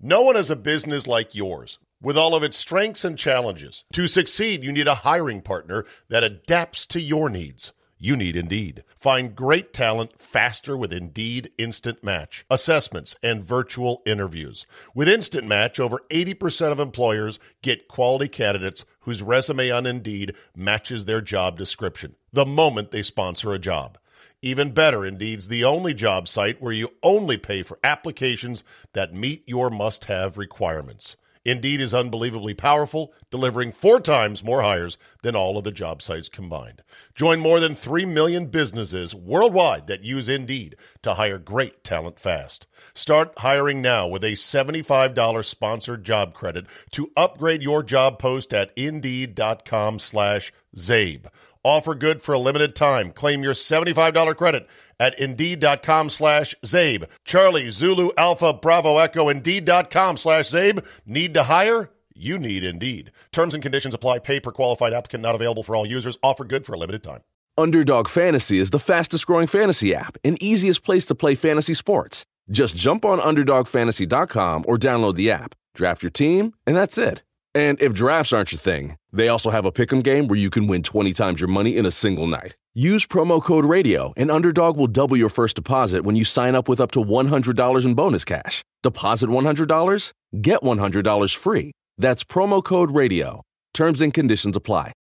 No 0.00 0.22
one 0.22 0.34
has 0.36 0.50
a 0.50 0.56
business 0.56 1.06
like 1.06 1.34
yours 1.34 1.78
with 2.02 2.18
all 2.18 2.34
of 2.34 2.42
its 2.42 2.56
strengths 2.56 3.04
and 3.04 3.16
challenges. 3.16 3.84
To 3.92 4.06
succeed, 4.06 4.64
you 4.64 4.72
need 4.72 4.88
a 4.88 4.96
hiring 4.96 5.40
partner 5.40 5.86
that 6.08 6.24
adapts 6.24 6.84
to 6.86 7.00
your 7.00 7.30
needs. 7.30 7.72
You 7.98 8.16
need 8.16 8.34
Indeed. 8.34 8.82
Find 8.98 9.36
great 9.36 9.72
talent 9.72 10.20
faster 10.20 10.76
with 10.76 10.92
Indeed 10.92 11.52
Instant 11.56 12.02
Match, 12.02 12.44
assessments, 12.50 13.14
and 13.22 13.44
virtual 13.44 14.02
interviews. 14.04 14.66
With 14.92 15.08
Instant 15.08 15.46
Match, 15.46 15.78
over 15.78 16.00
80% 16.10 16.72
of 16.72 16.80
employers 16.80 17.38
get 17.62 17.86
quality 17.86 18.26
candidates 18.26 18.84
whose 19.02 19.22
resume 19.22 19.70
on 19.70 19.86
Indeed 19.86 20.34
matches 20.56 21.04
their 21.04 21.20
job 21.20 21.56
description 21.56 22.16
the 22.32 22.44
moment 22.44 22.90
they 22.90 23.02
sponsor 23.02 23.52
a 23.52 23.58
job. 23.60 23.98
Even 24.40 24.72
better, 24.72 25.06
Indeed's 25.06 25.46
the 25.46 25.62
only 25.62 25.94
job 25.94 26.26
site 26.26 26.60
where 26.60 26.72
you 26.72 26.94
only 27.04 27.36
pay 27.36 27.62
for 27.62 27.78
applications 27.84 28.64
that 28.94 29.14
meet 29.14 29.48
your 29.48 29.70
must 29.70 30.06
have 30.06 30.36
requirements. 30.36 31.16
Indeed 31.44 31.80
is 31.80 31.92
unbelievably 31.92 32.54
powerful, 32.54 33.12
delivering 33.30 33.72
four 33.72 34.00
times 34.00 34.44
more 34.44 34.62
hires 34.62 34.96
than 35.22 35.34
all 35.34 35.58
of 35.58 35.64
the 35.64 35.72
job 35.72 36.00
sites 36.00 36.28
combined. 36.28 36.82
Join 37.14 37.40
more 37.40 37.58
than 37.58 37.74
3 37.74 38.04
million 38.06 38.46
businesses 38.46 39.14
worldwide 39.14 39.86
that 39.88 40.04
use 40.04 40.28
Indeed 40.28 40.76
to 41.02 41.14
hire 41.14 41.38
great 41.38 41.82
talent 41.82 42.20
fast. 42.20 42.66
Start 42.94 43.32
hiring 43.38 43.82
now 43.82 44.06
with 44.06 44.22
a 44.22 44.32
$75 44.32 45.44
sponsored 45.44 46.04
job 46.04 46.32
credit 46.34 46.66
to 46.92 47.10
upgrade 47.16 47.62
your 47.62 47.82
job 47.82 48.18
post 48.18 48.54
at 48.54 48.70
Indeed.com 48.76 49.98
slash 49.98 50.52
Czabe. 50.76 51.26
Offer 51.64 51.94
good 51.94 52.22
for 52.22 52.32
a 52.32 52.40
limited 52.40 52.74
time. 52.74 53.12
Claim 53.12 53.42
your 53.42 53.54
$75 53.54 54.36
credit 54.36 54.68
at 55.02 55.18
Indeed.com 55.18 56.08
slash 56.10 56.54
Czabe. 56.64 57.04
Charlie, 57.24 57.70
Zulu, 57.70 58.10
Alpha, 58.16 58.52
Bravo, 58.52 58.98
Echo, 58.98 59.28
Indeed.com 59.28 60.16
slash 60.16 60.50
Czabe. 60.50 60.86
Need 61.04 61.34
to 61.34 61.42
hire? 61.42 61.90
You 62.14 62.38
need 62.38 62.62
Indeed. 62.62 63.10
Terms 63.32 63.52
and 63.54 63.62
conditions 63.62 63.94
apply. 63.94 64.20
Pay 64.20 64.38
per 64.40 64.52
qualified 64.52 64.92
applicant 64.92 65.22
not 65.22 65.34
available 65.34 65.64
for 65.64 65.74
all 65.74 65.84
users. 65.84 66.16
Offer 66.22 66.44
good 66.44 66.64
for 66.64 66.74
a 66.74 66.78
limited 66.78 67.02
time. 67.02 67.20
Underdog 67.58 68.08
Fantasy 68.08 68.58
is 68.58 68.70
the 68.70 68.78
fastest 68.78 69.26
growing 69.26 69.46
fantasy 69.46 69.94
app 69.94 70.16
and 70.24 70.40
easiest 70.42 70.84
place 70.84 71.04
to 71.06 71.14
play 71.14 71.34
fantasy 71.34 71.74
sports. 71.74 72.24
Just 72.50 72.76
jump 72.76 73.04
on 73.04 73.18
UnderdogFantasy.com 73.18 74.64
or 74.66 74.78
download 74.78 75.16
the 75.16 75.30
app. 75.30 75.54
Draft 75.74 76.02
your 76.02 76.10
team, 76.10 76.54
and 76.66 76.76
that's 76.76 76.96
it. 76.96 77.22
And 77.54 77.80
if 77.82 77.92
drafts 77.92 78.32
aren't 78.32 78.50
your 78.50 78.58
thing, 78.58 78.96
they 79.12 79.28
also 79.28 79.50
have 79.50 79.66
a 79.66 79.72
pick'em 79.72 80.02
game 80.02 80.26
where 80.26 80.38
you 80.38 80.48
can 80.48 80.66
win 80.66 80.82
20 80.82 81.12
times 81.12 81.38
your 81.38 81.48
money 81.48 81.76
in 81.76 81.84
a 81.84 81.90
single 81.90 82.26
night. 82.26 82.56
Use 82.74 83.06
promo 83.06 83.42
code 83.42 83.66
RADIO, 83.66 84.14
and 84.16 84.30
Underdog 84.30 84.78
will 84.78 84.86
double 84.86 85.18
your 85.18 85.28
first 85.28 85.56
deposit 85.56 86.02
when 86.04 86.16
you 86.16 86.24
sign 86.24 86.54
up 86.54 86.66
with 86.66 86.80
up 86.80 86.90
to 86.92 86.98
$100 87.00 87.84
in 87.84 87.94
bonus 87.94 88.24
cash. 88.24 88.64
Deposit 88.82 89.28
$100, 89.28 90.12
get 90.40 90.62
$100 90.62 91.36
free. 91.36 91.72
That's 91.98 92.24
promo 92.24 92.64
code 92.64 92.90
RADIO. 92.90 93.42
Terms 93.74 94.00
and 94.00 94.14
conditions 94.14 94.56
apply. 94.56 94.92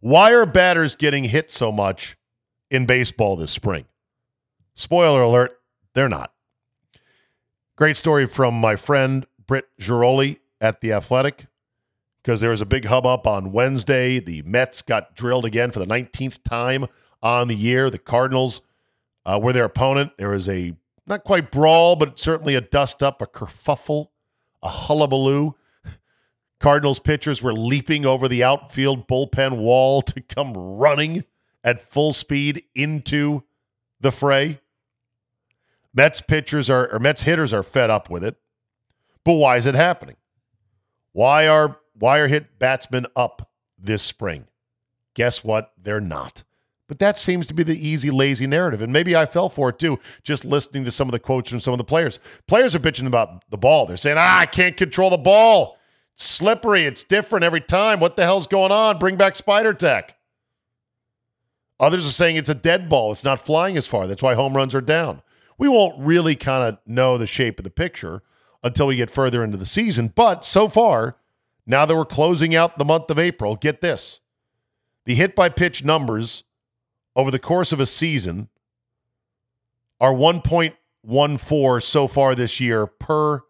Why 0.00 0.32
are 0.32 0.46
batters 0.46 0.96
getting 0.96 1.24
hit 1.24 1.52
so 1.52 1.70
much 1.70 2.16
in 2.68 2.84
baseball 2.84 3.36
this 3.36 3.52
spring? 3.52 3.84
Spoiler 4.74 5.22
alert, 5.22 5.60
they're 5.94 6.08
not. 6.08 6.32
Great 7.76 7.96
story 7.96 8.26
from 8.26 8.54
my 8.54 8.74
friend 8.74 9.24
Britt 9.46 9.66
Ghiroli 9.80 10.38
at 10.60 10.80
The 10.80 10.92
Athletic 10.92 11.46
because 12.22 12.40
there 12.40 12.50
was 12.50 12.60
a 12.60 12.66
big 12.66 12.84
hubbub 12.86 13.26
on 13.26 13.52
Wednesday. 13.52 14.20
The 14.20 14.42
Mets 14.42 14.82
got 14.82 15.14
drilled 15.14 15.44
again 15.44 15.70
for 15.70 15.78
the 15.78 15.86
19th 15.86 16.42
time 16.42 16.86
on 17.22 17.48
the 17.48 17.54
year. 17.54 17.90
The 17.90 17.98
Cardinals 17.98 18.60
uh, 19.24 19.38
were 19.42 19.52
their 19.52 19.64
opponent. 19.64 20.12
There 20.18 20.30
was 20.30 20.48
a 20.48 20.74
not 21.06 21.24
quite 21.24 21.50
brawl, 21.50 21.96
but 21.96 22.18
certainly 22.18 22.54
a 22.54 22.60
dust 22.60 23.02
up, 23.02 23.22
a 23.22 23.26
kerfuffle, 23.26 24.08
a 24.62 24.68
hullabaloo. 24.68 25.54
Cardinals 26.60 26.98
pitchers 26.98 27.42
were 27.42 27.54
leaping 27.54 28.04
over 28.04 28.28
the 28.28 28.44
outfield 28.44 29.08
bullpen 29.08 29.56
wall 29.56 30.02
to 30.02 30.20
come 30.20 30.52
running 30.52 31.24
at 31.64 31.80
full 31.80 32.12
speed 32.12 32.62
into 32.74 33.42
the 34.00 34.12
fray. 34.12 34.60
Mets 35.94 36.20
pitchers 36.20 36.68
are 36.68 36.92
or 36.92 36.98
Mets 36.98 37.22
hitters 37.22 37.52
are 37.54 37.62
fed 37.62 37.90
up 37.90 38.10
with 38.10 38.22
it. 38.22 38.36
But 39.24 39.34
why 39.34 39.56
is 39.56 39.66
it 39.66 39.74
happening? 39.74 40.16
Why 41.12 41.48
are 41.48 41.78
why 41.94 42.18
are 42.18 42.28
hit 42.28 42.58
batsmen 42.58 43.06
up 43.16 43.50
this 43.78 44.02
spring? 44.02 44.46
Guess 45.14 45.42
what? 45.42 45.72
They're 45.76 46.00
not. 46.00 46.44
But 46.86 47.00
that 47.00 47.18
seems 47.18 47.46
to 47.48 47.54
be 47.54 47.62
the 47.62 47.86
easy, 47.86 48.10
lazy 48.10 48.46
narrative. 48.46 48.80
And 48.80 48.92
maybe 48.92 49.14
I 49.14 49.26
fell 49.26 49.50
for 49.50 49.68
it 49.68 49.78
too, 49.78 49.98
just 50.22 50.44
listening 50.44 50.84
to 50.86 50.90
some 50.90 51.06
of 51.06 51.12
the 51.12 51.18
quotes 51.18 51.50
from 51.50 51.60
some 51.60 51.74
of 51.74 51.78
the 51.78 51.84
players. 51.84 52.18
Players 52.46 52.74
are 52.74 52.80
bitching 52.80 53.06
about 53.06 53.48
the 53.50 53.58
ball. 53.58 53.84
They're 53.84 53.98
saying, 53.98 54.16
ah, 54.18 54.40
I 54.40 54.46
can't 54.46 54.76
control 54.76 55.10
the 55.10 55.18
ball. 55.18 55.78
It's 56.14 56.24
slippery. 56.24 56.84
It's 56.84 57.04
different 57.04 57.44
every 57.44 57.60
time. 57.60 58.00
What 58.00 58.16
the 58.16 58.24
hell's 58.24 58.46
going 58.46 58.72
on? 58.72 58.98
Bring 58.98 59.16
back 59.16 59.36
Spider 59.36 59.74
Tack. 59.74 60.16
Others 61.78 62.06
are 62.06 62.12
saying 62.12 62.36
it's 62.36 62.48
a 62.48 62.54
dead 62.54 62.88
ball. 62.88 63.12
It's 63.12 63.22
not 63.22 63.38
flying 63.38 63.76
as 63.76 63.86
far. 63.86 64.06
That's 64.06 64.22
why 64.22 64.34
home 64.34 64.56
runs 64.56 64.74
are 64.74 64.80
down. 64.80 65.22
We 65.58 65.68
won't 65.68 65.98
really 65.98 66.36
kind 66.36 66.64
of 66.64 66.78
know 66.86 67.18
the 67.18 67.26
shape 67.26 67.58
of 67.58 67.64
the 67.64 67.70
picture 67.70 68.22
until 68.62 68.86
we 68.86 68.96
get 68.96 69.10
further 69.10 69.44
into 69.44 69.56
the 69.56 69.66
season. 69.66 70.12
But 70.14 70.44
so 70.44 70.68
far, 70.68 71.16
now 71.66 71.84
that 71.84 71.94
we're 71.94 72.04
closing 72.04 72.54
out 72.54 72.78
the 72.78 72.84
month 72.84 73.10
of 73.10 73.18
April, 73.18 73.56
get 73.56 73.80
this. 73.80 74.20
The 75.04 75.14
hit 75.14 75.34
by 75.34 75.48
pitch 75.48 75.84
numbers 75.84 76.44
over 77.14 77.30
the 77.30 77.38
course 77.38 77.72
of 77.72 77.80
a 77.80 77.86
season 77.86 78.48
are 80.00 80.12
1.14 80.12 81.82
so 81.82 82.08
far 82.08 82.34
this 82.34 82.60
year 82.60 82.86
per 82.86 83.42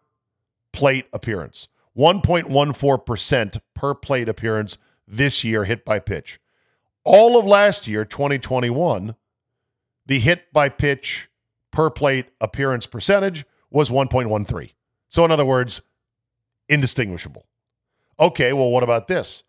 plate 0.71 1.07
appearance. 1.13 1.67
1.14% 1.97 3.61
per 3.73 3.93
plate 3.93 4.29
appearance 4.29 4.77
this 5.07 5.43
year 5.43 5.65
hit 5.65 5.83
by 5.83 5.99
pitch. 5.99 6.39
All 7.03 7.37
of 7.39 7.45
last 7.45 7.87
year, 7.87 8.05
2021, 8.05 9.15
the 10.05 10.19
hit 10.19 10.51
by 10.53 10.69
pitch 10.69 11.29
per 11.71 11.89
plate 11.89 12.27
appearance 12.39 12.85
percentage 12.85 13.45
was 13.69 13.89
1.13. 13.89 14.71
So, 15.09 15.25
in 15.25 15.31
other 15.31 15.45
words, 15.45 15.81
indistinguishable. 16.69 17.45
Okay, 18.19 18.53
well, 18.53 18.69
what 18.69 18.83
about 18.83 19.07
this? 19.07 19.43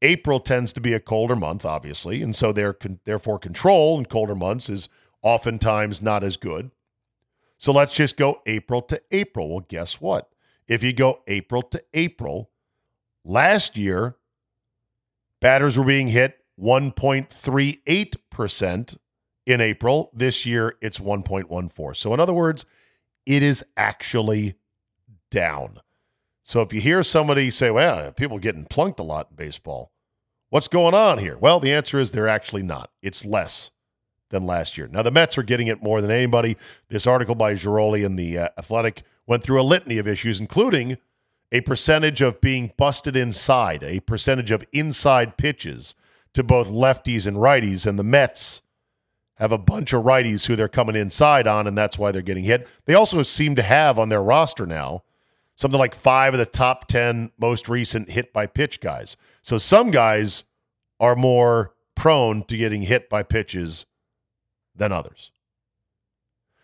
April 0.00 0.40
tends 0.40 0.72
to 0.72 0.80
be 0.80 0.94
a 0.94 1.00
colder 1.00 1.36
month, 1.36 1.64
obviously, 1.64 2.22
and 2.22 2.34
so 2.34 2.52
there, 2.52 2.76
therefore 3.04 3.38
control 3.38 3.96
in 3.98 4.06
colder 4.06 4.34
months 4.34 4.68
is 4.68 4.88
oftentimes 5.22 6.02
not 6.02 6.24
as 6.24 6.36
good. 6.36 6.72
So 7.56 7.72
let's 7.72 7.94
just 7.94 8.16
go 8.16 8.42
April 8.46 8.82
to 8.82 9.00
April. 9.12 9.50
Well, 9.50 9.64
guess 9.68 10.00
what? 10.00 10.28
If 10.66 10.82
you 10.82 10.92
go 10.92 11.22
April 11.28 11.62
to 11.62 11.80
April, 11.94 12.50
last 13.24 13.76
year, 13.76 14.16
batters 15.40 15.78
were 15.78 15.84
being 15.84 16.08
hit 16.08 16.40
1.38% 16.60 18.96
in 19.46 19.60
April. 19.60 20.10
This 20.12 20.44
year, 20.44 20.74
it's 20.80 20.98
1.14. 20.98 21.96
So, 21.96 22.12
in 22.12 22.18
other 22.18 22.32
words, 22.32 22.66
it 23.26 23.44
is 23.44 23.64
actually 23.76 24.56
down. 25.32 25.80
So, 26.44 26.60
if 26.60 26.72
you 26.72 26.80
hear 26.80 27.02
somebody 27.02 27.50
say, 27.50 27.70
well, 27.70 28.12
people 28.12 28.38
getting 28.38 28.64
plunked 28.64 29.00
a 29.00 29.04
lot 29.04 29.28
in 29.30 29.36
baseball, 29.36 29.90
what's 30.50 30.68
going 30.68 30.94
on 30.94 31.18
here? 31.18 31.36
Well, 31.36 31.58
the 31.58 31.72
answer 31.72 31.98
is 31.98 32.12
they're 32.12 32.28
actually 32.28 32.62
not. 32.62 32.90
It's 33.02 33.24
less 33.24 33.72
than 34.30 34.46
last 34.46 34.76
year. 34.76 34.88
Now, 34.88 35.02
the 35.02 35.10
Mets 35.10 35.38
are 35.38 35.42
getting 35.42 35.68
it 35.68 35.82
more 35.82 36.00
than 36.00 36.10
anybody. 36.10 36.56
This 36.88 37.06
article 37.06 37.34
by 37.34 37.54
Ghiroli 37.54 38.04
in 38.04 38.16
The 38.16 38.38
uh, 38.38 38.48
Athletic 38.58 39.02
went 39.26 39.42
through 39.42 39.60
a 39.60 39.62
litany 39.62 39.98
of 39.98 40.08
issues, 40.08 40.40
including 40.40 40.98
a 41.52 41.60
percentage 41.60 42.20
of 42.20 42.40
being 42.40 42.72
busted 42.76 43.16
inside, 43.16 43.84
a 43.84 44.00
percentage 44.00 44.50
of 44.50 44.64
inside 44.72 45.36
pitches 45.36 45.94
to 46.34 46.42
both 46.42 46.68
lefties 46.68 47.26
and 47.26 47.36
righties. 47.36 47.86
And 47.86 47.98
the 47.98 48.04
Mets 48.04 48.62
have 49.36 49.52
a 49.52 49.58
bunch 49.58 49.92
of 49.92 50.04
righties 50.04 50.46
who 50.46 50.56
they're 50.56 50.68
coming 50.68 50.96
inside 50.96 51.46
on, 51.46 51.66
and 51.66 51.76
that's 51.76 51.98
why 51.98 52.10
they're 52.10 52.22
getting 52.22 52.44
hit. 52.44 52.66
They 52.86 52.94
also 52.94 53.22
seem 53.22 53.54
to 53.56 53.62
have 53.62 53.98
on 53.98 54.08
their 54.08 54.22
roster 54.22 54.66
now 54.66 55.02
something 55.62 55.78
like 55.78 55.94
five 55.94 56.34
of 56.34 56.38
the 56.38 56.44
top 56.44 56.88
10 56.88 57.30
most 57.38 57.68
recent 57.68 58.10
hit 58.10 58.32
by 58.32 58.46
pitch 58.46 58.80
guys. 58.80 59.16
So 59.42 59.58
some 59.58 59.92
guys 59.92 60.42
are 60.98 61.14
more 61.14 61.72
prone 61.94 62.42
to 62.44 62.56
getting 62.56 62.82
hit 62.82 63.08
by 63.08 63.22
pitches 63.22 63.86
than 64.74 64.90
others. 64.90 65.30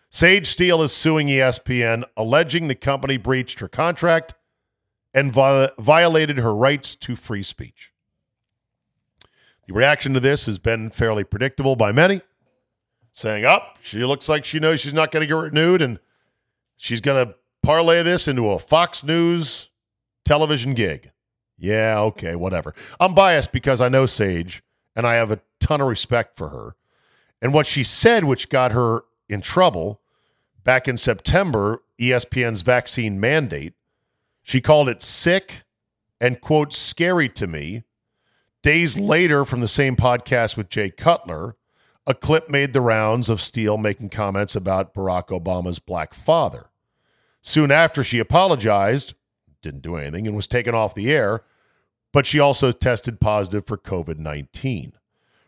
Sage 0.09 0.47
Steele 0.47 0.81
is 0.81 0.91
suing 0.91 1.27
ESPN, 1.27 2.03
alleging 2.17 2.67
the 2.67 2.75
company 2.75 3.15
breached 3.15 3.59
her 3.61 3.69
contract 3.69 4.33
and 5.13 5.31
violated 5.31 6.37
her 6.37 6.53
rights 6.53 6.95
to 6.97 7.15
free 7.15 7.43
speech. 7.43 7.93
The 9.67 9.73
reaction 9.73 10.13
to 10.13 10.19
this 10.19 10.45
has 10.45 10.59
been 10.59 10.89
fairly 10.89 11.23
predictable 11.23 11.77
by 11.77 11.93
many, 11.93 12.21
saying, 13.11 13.45
Up, 13.45 13.75
oh, 13.75 13.79
she 13.81 14.03
looks 14.03 14.27
like 14.27 14.43
she 14.43 14.59
knows 14.59 14.81
she's 14.81 14.93
not 14.93 15.11
going 15.11 15.21
to 15.21 15.27
get 15.27 15.39
renewed, 15.39 15.81
and 15.81 15.99
she's 16.75 17.01
going 17.01 17.27
to 17.27 17.35
parlay 17.63 18.03
this 18.03 18.27
into 18.27 18.49
a 18.49 18.59
Fox 18.59 19.03
News 19.03 19.69
television 20.25 20.73
gig. 20.73 21.11
Yeah, 21.57 21.99
okay, 21.99 22.35
whatever. 22.35 22.73
I'm 22.99 23.13
biased 23.13 23.51
because 23.51 23.81
I 23.81 23.89
know 23.89 24.05
Sage 24.05 24.63
and 24.95 25.05
I 25.05 25.15
have 25.15 25.31
a 25.31 25.41
ton 25.59 25.81
of 25.81 25.87
respect 25.87 26.37
for 26.37 26.49
her. 26.49 26.75
And 27.41 27.53
what 27.53 27.67
she 27.67 27.83
said, 27.83 28.23
which 28.23 28.49
got 28.49 28.71
her 28.71 29.03
in 29.27 29.41
trouble 29.41 30.01
back 30.63 30.87
in 30.87 30.97
September, 30.97 31.81
ESPN's 31.99 32.61
vaccine 32.61 33.19
mandate, 33.19 33.73
she 34.43 34.61
called 34.61 34.89
it 34.89 35.01
sick 35.01 35.63
and, 36.19 36.41
quote, 36.41 36.73
scary 36.73 37.29
to 37.29 37.47
me. 37.47 37.83
Days 38.61 38.97
later, 38.97 39.45
from 39.45 39.61
the 39.61 39.67
same 39.67 39.95
podcast 39.95 40.57
with 40.57 40.69
Jay 40.69 40.89
Cutler, 40.89 41.55
a 42.05 42.13
clip 42.13 42.49
made 42.49 42.73
the 42.73 42.81
rounds 42.81 43.29
of 43.29 43.41
Steele 43.41 43.77
making 43.77 44.09
comments 44.09 44.55
about 44.55 44.93
Barack 44.93 45.27
Obama's 45.27 45.79
black 45.79 46.13
father. 46.13 46.68
Soon 47.49 47.71
after, 47.71 48.03
she 48.03 48.19
apologized, 48.19 49.15
didn't 49.63 49.81
do 49.81 49.95
anything, 49.95 50.27
and 50.27 50.35
was 50.35 50.45
taken 50.45 50.75
off 50.75 50.93
the 50.93 51.11
air, 51.11 51.41
but 52.13 52.27
she 52.27 52.39
also 52.39 52.71
tested 52.71 53.19
positive 53.19 53.65
for 53.65 53.75
COVID 53.75 54.19
19. 54.19 54.93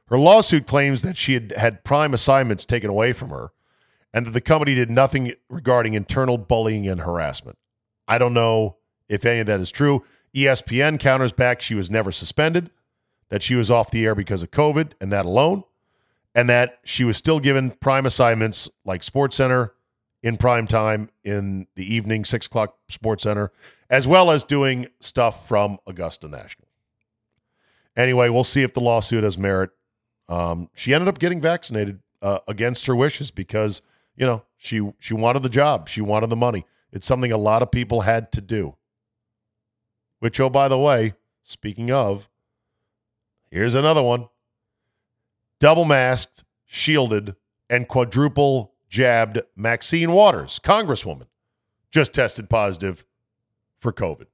Her 0.08 0.18
lawsuit 0.18 0.66
claims 0.66 1.04
that 1.04 1.16
she 1.16 1.36
had 1.36 1.52
had 1.56 1.84
prime 1.84 2.16
assignments 2.16 2.66
taken 2.66 2.90
away 2.90 3.14
from 3.14 3.30
her 3.30 3.52
and 4.12 4.26
that 4.26 4.32
the 4.32 4.42
company 4.42 4.74
did 4.74 4.90
nothing 4.90 5.34
regarding 5.48 5.94
internal 5.94 6.40
bullying 6.40 6.88
and 6.88 7.02
harassment. 7.02 7.60
I 8.08 8.18
don't 8.18 8.34
know 8.34 8.78
if 9.08 9.24
any 9.24 9.42
of 9.42 9.46
that 9.46 9.60
is 9.60 9.70
true. 9.70 10.04
ESPN 10.36 11.00
counters 11.00 11.32
back 11.32 11.62
she 11.62 11.76
was 11.76 11.92
never 11.92 12.12
suspended, 12.12 12.72
that 13.30 13.44
she 13.44 13.54
was 13.54 13.70
off 13.70 13.92
the 13.92 14.06
air 14.06 14.16
because 14.16 14.42
of 14.42 14.50
COVID 14.50 14.94
and 15.00 15.12
that 15.12 15.28
alone, 15.28 15.66
and 16.34 16.50
that 16.50 16.80
she 16.84 17.04
was 17.04 17.16
still 17.16 17.40
given 17.40 17.70
prime 17.70 18.08
assignments 18.08 18.72
like 18.84 19.04
Sports 19.04 19.36
Center 19.36 19.76
in 20.24 20.38
prime 20.38 20.68
time 20.68 21.10
in 21.24 21.68
the 21.76 21.94
evening, 21.94 22.26
six 22.26 22.46
o'clock 22.46 22.78
Sports 22.88 23.24
Center, 23.24 23.52
as 23.90 24.08
well 24.08 24.30
as 24.32 24.44
doing 24.44 24.88
stuff 25.00 25.48
from 25.48 25.80
Augusta 25.88 26.28
National. 26.28 26.68
Anyway, 27.96 28.30
we'll 28.30 28.44
see 28.44 28.62
if 28.62 28.74
the 28.74 28.82
lawsuit 28.82 29.24
has 29.24 29.38
merit. 29.38 29.72
Um, 30.30 30.70
she 30.74 30.94
ended 30.94 31.08
up 31.08 31.20
getting 31.20 31.42
vaccinated 31.42 32.00
uh, 32.22 32.40
against 32.48 32.86
her 32.86 32.96
wishes 32.96 33.32
because 33.32 33.82
you 34.16 34.26
know 34.26 34.44
she 34.58 34.92
she 35.00 35.14
wanted 35.14 35.44
the 35.44 35.50
job, 35.50 35.90
she 35.90 36.02
wanted 36.02 36.30
the 36.30 36.36
money. 36.36 36.66
It's 36.92 37.08
something 37.08 37.32
a 37.32 37.38
lot 37.38 37.62
of 37.62 37.72
people 37.72 38.02
had 38.02 38.32
to 38.34 38.42
do. 38.42 38.76
Which, 40.20 40.40
oh, 40.40 40.50
by 40.50 40.68
the 40.68 40.78
way, 40.78 41.16
speaking 41.44 41.90
of, 41.90 42.30
here's 43.50 43.74
another 43.74 44.04
one: 44.04 44.30
double 45.60 45.86
masked, 45.86 46.44
shielded, 46.66 47.36
and 47.70 47.88
quadruple 47.88 48.71
jabbed 48.92 49.42
Maxine 49.56 50.12
Waters, 50.12 50.60
Congresswoman, 50.62 51.26
just 51.92 52.14
tested 52.14 52.50
positive 52.50 53.06
for 53.80 53.92
COVID. 53.92 54.26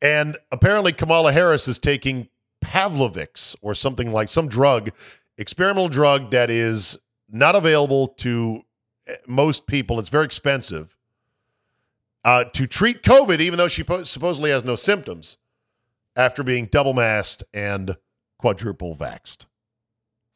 And 0.00 0.36
apparently, 0.52 0.92
Kamala 0.92 1.32
Harris 1.32 1.66
is 1.66 1.78
taking 1.78 2.28
Pavlovix 2.60 3.56
or 3.62 3.74
something 3.74 4.12
like 4.12 4.28
some 4.28 4.48
drug, 4.48 4.90
experimental 5.38 5.88
drug 5.88 6.30
that 6.30 6.50
is 6.50 6.98
not 7.28 7.56
available 7.56 8.08
to 8.08 8.62
eh, 9.08 9.14
most 9.26 9.66
people. 9.66 9.98
It's 9.98 10.08
very 10.08 10.24
expensive 10.26 10.96
uh, 12.24 12.44
to 12.44 12.66
treat 12.66 13.02
COVID, 13.02 13.40
even 13.40 13.56
though 13.56 13.68
she 13.68 13.82
po- 13.82 14.04
supposedly 14.04 14.50
has 14.50 14.64
no 14.64 14.76
symptoms 14.76 15.38
after 16.16 16.42
being 16.42 16.66
double 16.66 16.92
masked 16.92 17.44
and 17.54 17.96
quadruple 18.38 18.94
vaxed. 18.94 19.46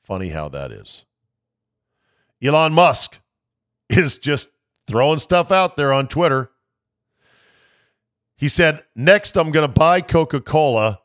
Funny 0.03 0.29
how 0.29 0.49
that 0.49 0.71
is. 0.71 1.05
Elon 2.43 2.73
Musk 2.73 3.21
is 3.89 4.19
just 4.19 4.51
throwing 4.87 5.19
stuff 5.19 5.51
out 5.51 5.77
there 5.77 5.93
on 5.93 6.09
Twitter. 6.09 6.51
He 8.37 8.49
said, 8.49 8.85
Next, 8.95 9.37
I'm 9.37 9.51
going 9.51 9.67
to 9.67 9.73
buy 9.73 10.01
Coca 10.01 10.41
Cola 10.41 11.01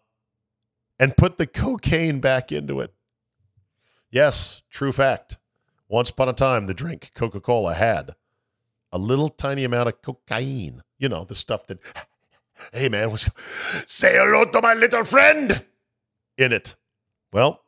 and 0.99 1.15
put 1.15 1.37
the 1.37 1.47
cocaine 1.47 2.19
back 2.19 2.51
into 2.51 2.79
it. 2.79 2.93
Yes, 4.11 4.61
true 4.69 4.91
fact. 4.91 5.37
Once 5.87 6.09
upon 6.09 6.29
a 6.29 6.33
time, 6.33 6.67
the 6.67 6.73
drink 6.73 7.11
Coca 7.15 7.39
Cola 7.39 7.73
had 7.73 8.15
a 8.91 8.97
little 8.97 9.29
tiny 9.29 9.63
amount 9.63 9.87
of 9.87 10.01
cocaine. 10.01 10.83
You 10.97 11.09
know, 11.09 11.23
the 11.23 11.35
stuff 11.35 11.67
that, 11.67 11.79
hey 12.73 12.89
man, 12.89 13.11
was, 13.11 13.29
say 13.85 14.17
hello 14.17 14.45
to 14.45 14.61
my 14.61 14.73
little 14.73 15.05
friend 15.05 15.63
in 16.37 16.51
it. 16.51 16.75
Well, 17.31 17.61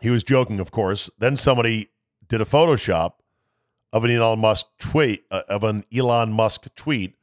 he 0.00 0.10
was 0.10 0.24
joking, 0.24 0.60
of 0.60 0.70
course. 0.70 1.10
Then 1.18 1.36
somebody 1.36 1.88
did 2.32 2.40
a 2.40 2.46
Photoshop 2.46 3.16
of 3.92 4.06
an 4.06 4.10
Elon 4.10 4.38
Musk 4.38 4.64
tweet, 4.78 5.26
uh, 5.30 5.42
of 5.50 5.64
an 5.64 5.84
Elon 5.94 6.32
Musk 6.32 6.66
tweet 6.74 7.18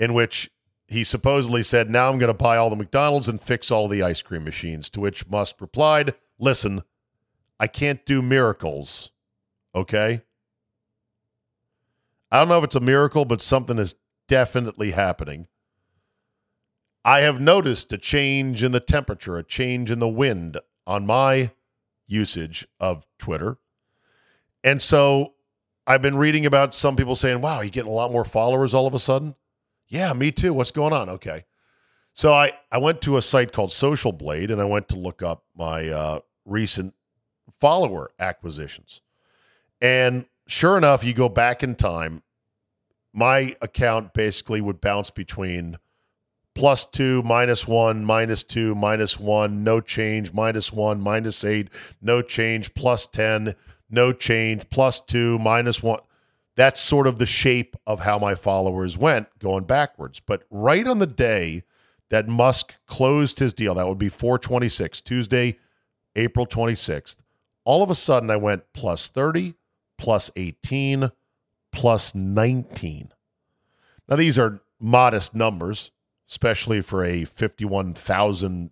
in 0.00 0.14
which 0.14 0.50
he 0.88 1.04
supposedly 1.04 1.62
said, 1.62 1.88
Now 1.88 2.10
I'm 2.10 2.18
going 2.18 2.26
to 2.26 2.34
buy 2.34 2.56
all 2.56 2.68
the 2.68 2.74
McDonald's 2.74 3.28
and 3.28 3.40
fix 3.40 3.70
all 3.70 3.86
the 3.86 4.02
ice 4.02 4.20
cream 4.20 4.42
machines. 4.42 4.90
To 4.90 5.00
which 5.00 5.28
Musk 5.28 5.60
replied, 5.60 6.16
Listen, 6.40 6.82
I 7.60 7.68
can't 7.68 8.04
do 8.04 8.20
miracles. 8.20 9.12
Okay? 9.76 10.22
I 12.32 12.40
don't 12.40 12.48
know 12.48 12.58
if 12.58 12.64
it's 12.64 12.74
a 12.74 12.80
miracle, 12.80 13.24
but 13.24 13.40
something 13.40 13.78
is 13.78 13.94
definitely 14.26 14.90
happening. 14.90 15.46
I 17.04 17.20
have 17.20 17.40
noticed 17.40 17.92
a 17.92 17.98
change 17.98 18.64
in 18.64 18.72
the 18.72 18.80
temperature, 18.80 19.36
a 19.36 19.44
change 19.44 19.88
in 19.88 20.00
the 20.00 20.08
wind 20.08 20.58
on 20.84 21.06
my 21.06 21.52
usage 22.08 22.66
of 22.80 23.06
Twitter. 23.20 23.58
And 24.64 24.80
so 24.80 25.34
I've 25.86 26.02
been 26.02 26.16
reading 26.16 26.46
about 26.46 26.74
some 26.74 26.96
people 26.96 27.16
saying, 27.16 27.40
wow, 27.40 27.60
you're 27.60 27.70
getting 27.70 27.90
a 27.90 27.94
lot 27.94 28.12
more 28.12 28.24
followers 28.24 28.74
all 28.74 28.86
of 28.86 28.94
a 28.94 28.98
sudden. 28.98 29.34
Yeah, 29.88 30.12
me 30.12 30.30
too. 30.30 30.54
What's 30.54 30.70
going 30.70 30.92
on? 30.92 31.08
Okay. 31.08 31.44
So 32.14 32.32
I, 32.32 32.52
I 32.70 32.78
went 32.78 33.00
to 33.02 33.16
a 33.16 33.22
site 33.22 33.52
called 33.52 33.72
Social 33.72 34.12
Blade 34.12 34.50
and 34.50 34.60
I 34.60 34.64
went 34.64 34.88
to 34.90 34.96
look 34.96 35.22
up 35.22 35.44
my 35.56 35.88
uh, 35.88 36.20
recent 36.44 36.94
follower 37.58 38.10
acquisitions. 38.18 39.00
And 39.80 40.26
sure 40.46 40.76
enough, 40.76 41.02
you 41.04 41.14
go 41.14 41.28
back 41.28 41.62
in 41.62 41.74
time, 41.74 42.22
my 43.12 43.56
account 43.60 44.14
basically 44.14 44.60
would 44.60 44.80
bounce 44.80 45.10
between 45.10 45.78
plus 46.54 46.84
two, 46.84 47.22
minus 47.22 47.66
one, 47.66 48.04
minus 48.04 48.42
two, 48.42 48.74
minus 48.74 49.18
one, 49.18 49.64
no 49.64 49.80
change, 49.80 50.32
minus 50.32 50.72
one, 50.72 51.00
minus 51.00 51.44
eight, 51.44 51.68
no 52.00 52.22
change, 52.22 52.74
plus 52.74 53.06
10, 53.06 53.54
no 53.92 54.12
change, 54.12 54.68
plus 54.70 55.00
two, 55.00 55.38
minus 55.38 55.82
one. 55.82 56.00
That's 56.56 56.80
sort 56.80 57.06
of 57.06 57.18
the 57.18 57.26
shape 57.26 57.76
of 57.86 58.00
how 58.00 58.18
my 58.18 58.34
followers 58.34 58.98
went 58.98 59.28
going 59.38 59.64
backwards. 59.64 60.20
But 60.20 60.44
right 60.50 60.86
on 60.86 60.98
the 60.98 61.06
day 61.06 61.62
that 62.10 62.28
Musk 62.28 62.84
closed 62.86 63.38
his 63.38 63.54
deal, 63.54 63.74
that 63.74 63.88
would 63.88 63.98
be 63.98 64.08
426, 64.08 65.00
Tuesday, 65.00 65.58
April 66.14 66.46
26th, 66.46 67.16
all 67.64 67.82
of 67.82 67.90
a 67.90 67.94
sudden 67.94 68.30
I 68.30 68.36
went 68.36 68.72
plus 68.74 69.08
30, 69.08 69.54
plus 69.96 70.30
18, 70.36 71.10
plus 71.70 72.14
19. 72.14 73.12
Now, 74.08 74.16
these 74.16 74.38
are 74.38 74.60
modest 74.78 75.34
numbers 75.34 75.90
especially 76.32 76.80
for 76.80 77.04
a 77.04 77.26
51,000 77.26 78.70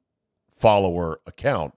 follower 0.57 1.21
account. 1.27 1.75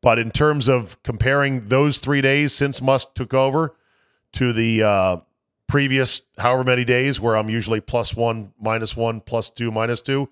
But 0.00 0.18
in 0.18 0.30
terms 0.30 0.68
of 0.68 1.02
comparing 1.02 1.66
those 1.66 1.98
three 1.98 2.20
days 2.20 2.52
since 2.52 2.80
Musk 2.80 3.14
took 3.14 3.34
over 3.34 3.74
to 4.32 4.52
the 4.52 4.82
uh, 4.82 5.16
previous 5.66 6.22
however 6.38 6.64
many 6.64 6.84
days 6.84 7.20
where 7.20 7.36
I'm 7.36 7.50
usually 7.50 7.80
plus 7.80 8.14
one, 8.14 8.52
minus 8.60 8.96
one, 8.96 9.20
plus 9.20 9.50
two, 9.50 9.70
minus 9.70 10.00
two, 10.00 10.28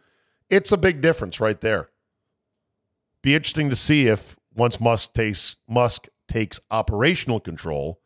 it's 0.49 0.73
a 0.73 0.77
big 0.77 1.01
difference 1.01 1.41
right 1.41 1.61
there. 1.61 1.91
Be 3.23 3.35
interesting 3.35 3.71
to 3.71 3.77
see 3.77 4.07
if 4.07 4.37
once 4.55 4.81
Musk 4.81 5.13
takes 5.13 5.57
Musk 5.69 6.09
takes 6.29 6.61
operational 6.71 7.41
control, 7.41 8.01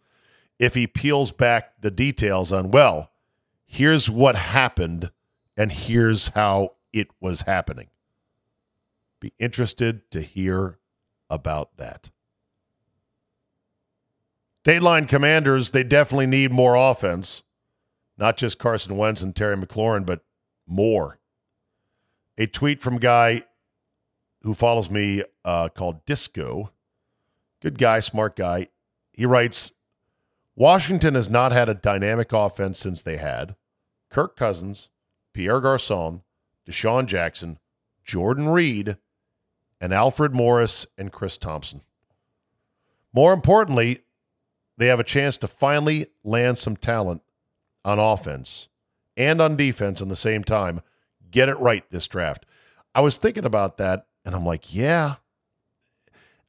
if 0.59 0.75
he 0.75 0.87
peels 0.87 1.31
back 1.31 1.81
the 1.81 1.91
details 1.91 2.53
on 2.53 2.71
well, 2.71 3.11
here's 3.67 4.11
what 4.11 4.35
happened 4.35 5.11
and 5.57 5.71
here's 5.71 6.29
how 6.29 6.75
it 6.93 7.09
was 7.21 7.43
happening. 7.43 7.89
Be 9.21 9.33
interested 9.39 10.11
to 10.11 10.23
hear 10.23 10.79
about 11.31 11.77
that. 11.77 12.11
Dateline 14.65 15.09
commanders, 15.09 15.71
they 15.71 15.83
definitely 15.83 16.27
need 16.27 16.53
more 16.53 16.75
offense. 16.75 17.43
Not 18.19 18.37
just 18.37 18.59
Carson 18.59 18.99
Wentz 18.99 19.23
and 19.23 19.35
Terry 19.35 19.57
McLaurin, 19.57 20.05
but 20.05 20.21
more. 20.67 21.19
A 22.37 22.47
tweet 22.47 22.83
from 22.83 22.99
guy 22.99 23.45
who 24.43 24.53
follows 24.53 24.91
me 24.91 25.23
uh, 25.45 25.69
called 25.71 26.05
Disco. 26.05 26.73
Good 27.63 27.79
guy, 27.79 28.01
smart 28.01 28.37
guy. 28.37 28.69
He 29.13 29.25
writes 29.25 29.73
Washington 30.55 31.15
has 31.15 31.31
not 31.31 31.53
had 31.53 31.69
a 31.69 31.75
dynamic 31.75 32.33
offense 32.33 32.79
since 32.79 33.01
they 33.01 33.17
had 33.17 33.57
Kirk 34.11 34.37
Cousins, 34.37 34.91
Pierre 35.33 35.61
Garcon, 35.61 36.23
DeSean 36.69 37.07
Jackson, 37.07 37.59
Jordan 38.05 38.49
Reed, 38.49 38.99
and 39.81 39.93
Alfred 39.93 40.35
Morris 40.35 40.87
and 40.99 41.13
Chris 41.13 41.39
Thompson. 41.39 41.81
More 43.13 43.33
importantly, 43.33 44.01
they 44.77 44.87
have 44.87 45.01
a 45.01 45.05
chance 45.05 45.37
to 45.39 45.49
finally 45.49 46.07
land 46.23 46.59
some 46.59 46.77
talent 46.77 47.23
on 47.85 47.99
offense 47.99 48.69
and 49.17 49.41
on 49.41 49.57
defense 49.57 50.01
in 50.01 50.09
the 50.09 50.17
same 50.17 50.45
time. 50.45 50.81
Get 51.31 51.49
it 51.49 51.59
right 51.59 51.85
this 51.91 52.07
draft. 52.07 52.47
I 52.95 53.01
was 53.01 53.17
thinking 53.17 53.45
about 53.45 53.77
that, 53.77 54.07
and 54.25 54.35
I'm 54.35 54.45
like, 54.45 54.75
yeah, 54.75 55.17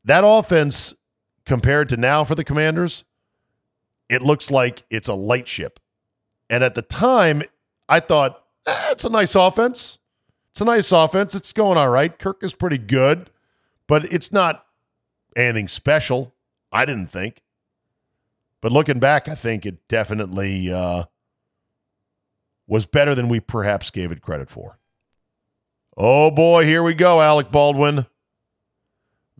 that 0.03 0.23
offense 0.25 0.93
compared 1.45 1.89
to 1.89 1.97
now 1.97 2.23
for 2.23 2.35
the 2.35 2.43
Commanders, 2.43 3.03
it 4.09 4.21
looks 4.21 4.49
like 4.49 4.83
it's 4.89 5.07
a 5.07 5.13
light 5.13 5.47
ship. 5.47 5.79
And 6.49 6.63
at 6.63 6.75
the 6.75 6.81
time, 6.81 7.43
I 7.87 7.99
thought 7.99 8.43
eh, 8.67 8.89
it's 8.91 9.05
a 9.05 9.09
nice 9.09 9.35
offense. 9.35 9.99
It's 10.51 10.61
a 10.61 10.65
nice 10.65 10.91
offense. 10.91 11.33
It's 11.35 11.53
going 11.53 11.77
all 11.77 11.89
right. 11.89 12.17
Kirk 12.17 12.43
is 12.43 12.53
pretty 12.53 12.77
good, 12.77 13.29
but 13.87 14.05
it's 14.11 14.31
not 14.31 14.65
anything 15.35 15.67
special. 15.67 16.33
I 16.71 16.85
didn't 16.85 17.07
think. 17.07 17.41
But 18.61 18.71
looking 18.71 18.99
back, 18.99 19.27
I 19.27 19.35
think 19.35 19.65
it 19.65 19.87
definitely 19.87 20.71
uh, 20.71 21.05
was 22.67 22.85
better 22.85 23.15
than 23.15 23.27
we 23.27 23.39
perhaps 23.39 23.89
gave 23.89 24.11
it 24.11 24.21
credit 24.21 24.49
for. 24.49 24.77
Oh 25.97 26.31
boy, 26.31 26.65
here 26.65 26.83
we 26.83 26.93
go, 26.93 27.21
Alec 27.21 27.51
Baldwin. 27.51 28.05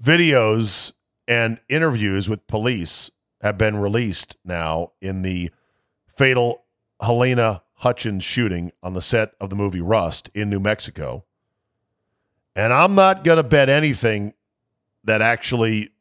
Videos 0.02 0.92
and 1.28 1.60
interviews 1.70 2.28
with 2.28 2.48
police 2.48 3.12
have 3.42 3.58
been 3.58 3.78
released 3.78 4.38
now 4.44 4.92
in 5.02 5.22
the 5.22 5.52
fatal 6.08 6.64
Halyna 7.02 7.62
Hutchins 7.82 8.24
shooting 8.24 8.72
on 8.84 8.94
the 8.94 9.02
set 9.02 9.34
of 9.42 9.50
the 9.50 9.56
movie 9.56 9.82
Rust 9.82 10.30
in 10.36 10.50
New 10.50 10.60
Mexico. 10.60 11.26
And 12.56 12.72
I'm 12.72 12.94
not 12.94 13.24
going 13.24 13.38
to 13.38 13.44
bet 13.44 13.70
anything 13.70 14.34
that 15.04 15.22
actually 15.22 15.92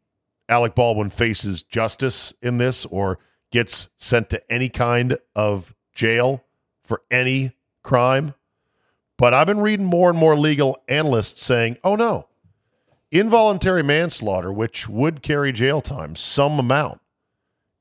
Alec 0.48 0.74
Baldwin 0.74 1.08
faces 1.08 1.62
justice 1.62 2.34
in 2.42 2.58
this 2.58 2.84
or 2.86 3.18
gets 3.50 3.88
sent 3.96 4.28
to 4.30 4.52
any 4.52 4.68
kind 4.68 5.16
of 5.34 5.74
jail 5.94 6.44
for 6.84 7.02
any 7.10 7.52
crime. 7.82 8.34
But 9.16 9.32
I've 9.32 9.46
been 9.46 9.60
reading 9.60 9.86
more 9.86 10.10
and 10.10 10.18
more 10.18 10.36
legal 10.36 10.82
analysts 10.86 11.42
saying, 11.42 11.78
oh 11.82 11.96
no, 11.96 12.28
involuntary 13.10 13.82
manslaughter, 13.82 14.52
which 14.52 14.86
would 14.86 15.22
carry 15.22 15.50
jail 15.52 15.80
time, 15.80 16.14
some 16.14 16.58
amount, 16.58 17.00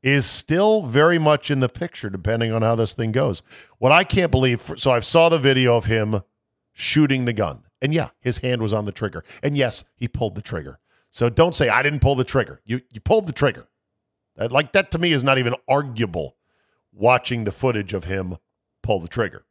is 0.01 0.25
still 0.25 0.83
very 0.83 1.19
much 1.19 1.51
in 1.51 1.59
the 1.59 1.69
picture 1.69 2.09
depending 2.09 2.51
on 2.51 2.62
how 2.62 2.75
this 2.75 2.93
thing 2.93 3.12
goes. 3.12 3.41
What 3.77 3.91
I 3.91 4.03
can't 4.03 4.31
believe 4.31 4.71
so 4.77 4.91
I 4.91 4.99
saw 5.01 5.29
the 5.29 5.39
video 5.39 5.75
of 5.75 5.85
him 5.85 6.21
shooting 6.73 7.25
the 7.25 7.33
gun. 7.33 7.63
And 7.81 7.93
yeah, 7.93 8.09
his 8.19 8.39
hand 8.39 8.62
was 8.62 8.73
on 8.73 8.85
the 8.85 8.91
trigger. 8.91 9.23
And 9.43 9.57
yes, 9.57 9.83
he 9.95 10.07
pulled 10.07 10.35
the 10.35 10.41
trigger. 10.41 10.79
So 11.12 11.29
don't 11.29 11.55
say 11.55 11.69
I 11.69 11.81
didn't 11.81 12.01
pull 12.01 12.15
the 12.15 12.23
trigger. 12.23 12.62
You 12.65 12.81
you 12.91 13.01
pulled 13.01 13.27
the 13.27 13.33
trigger. 13.33 13.67
Uh, 14.38 14.47
like 14.49 14.71
that 14.73 14.91
to 14.91 14.99
me 14.99 15.12
is 15.12 15.23
not 15.23 15.38
even 15.38 15.55
arguable 15.67 16.38
watching 16.91 17.43
the 17.43 17.51
footage 17.51 17.93
of 17.93 18.05
him 18.05 18.38
pull 18.81 18.99
the 18.99 19.07
trigger. 19.07 19.45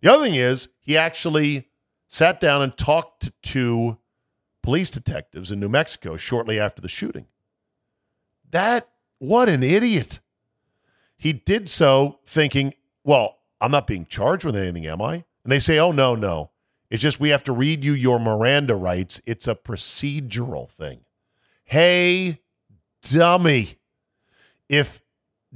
The 0.00 0.12
other 0.12 0.24
thing 0.24 0.34
is 0.34 0.68
he 0.80 0.96
actually 0.96 1.68
sat 2.06 2.40
down 2.40 2.62
and 2.62 2.76
talked 2.76 3.30
to 3.42 3.98
police 4.62 4.90
detectives 4.90 5.52
in 5.52 5.60
New 5.60 5.68
Mexico 5.68 6.16
shortly 6.16 6.58
after 6.58 6.80
the 6.80 6.88
shooting. 6.88 7.26
That 8.50 8.88
what 9.18 9.48
an 9.48 9.62
idiot. 9.62 10.20
He 11.16 11.32
did 11.32 11.68
so 11.68 12.20
thinking, 12.26 12.74
well, 13.04 13.38
I'm 13.60 13.72
not 13.72 13.86
being 13.86 14.06
charged 14.06 14.44
with 14.44 14.56
anything, 14.56 14.86
am 14.86 15.02
I? 15.02 15.24
And 15.44 15.52
they 15.52 15.60
say, 15.60 15.78
oh, 15.78 15.92
no, 15.92 16.14
no. 16.14 16.50
It's 16.90 17.02
just 17.02 17.20
we 17.20 17.30
have 17.30 17.44
to 17.44 17.52
read 17.52 17.84
you 17.84 17.92
your 17.92 18.18
Miranda 18.18 18.74
rights. 18.74 19.20
It's 19.26 19.48
a 19.48 19.54
procedural 19.54 20.70
thing. 20.70 21.00
Hey, 21.64 22.40
dummy. 23.02 23.74
If 24.68 25.02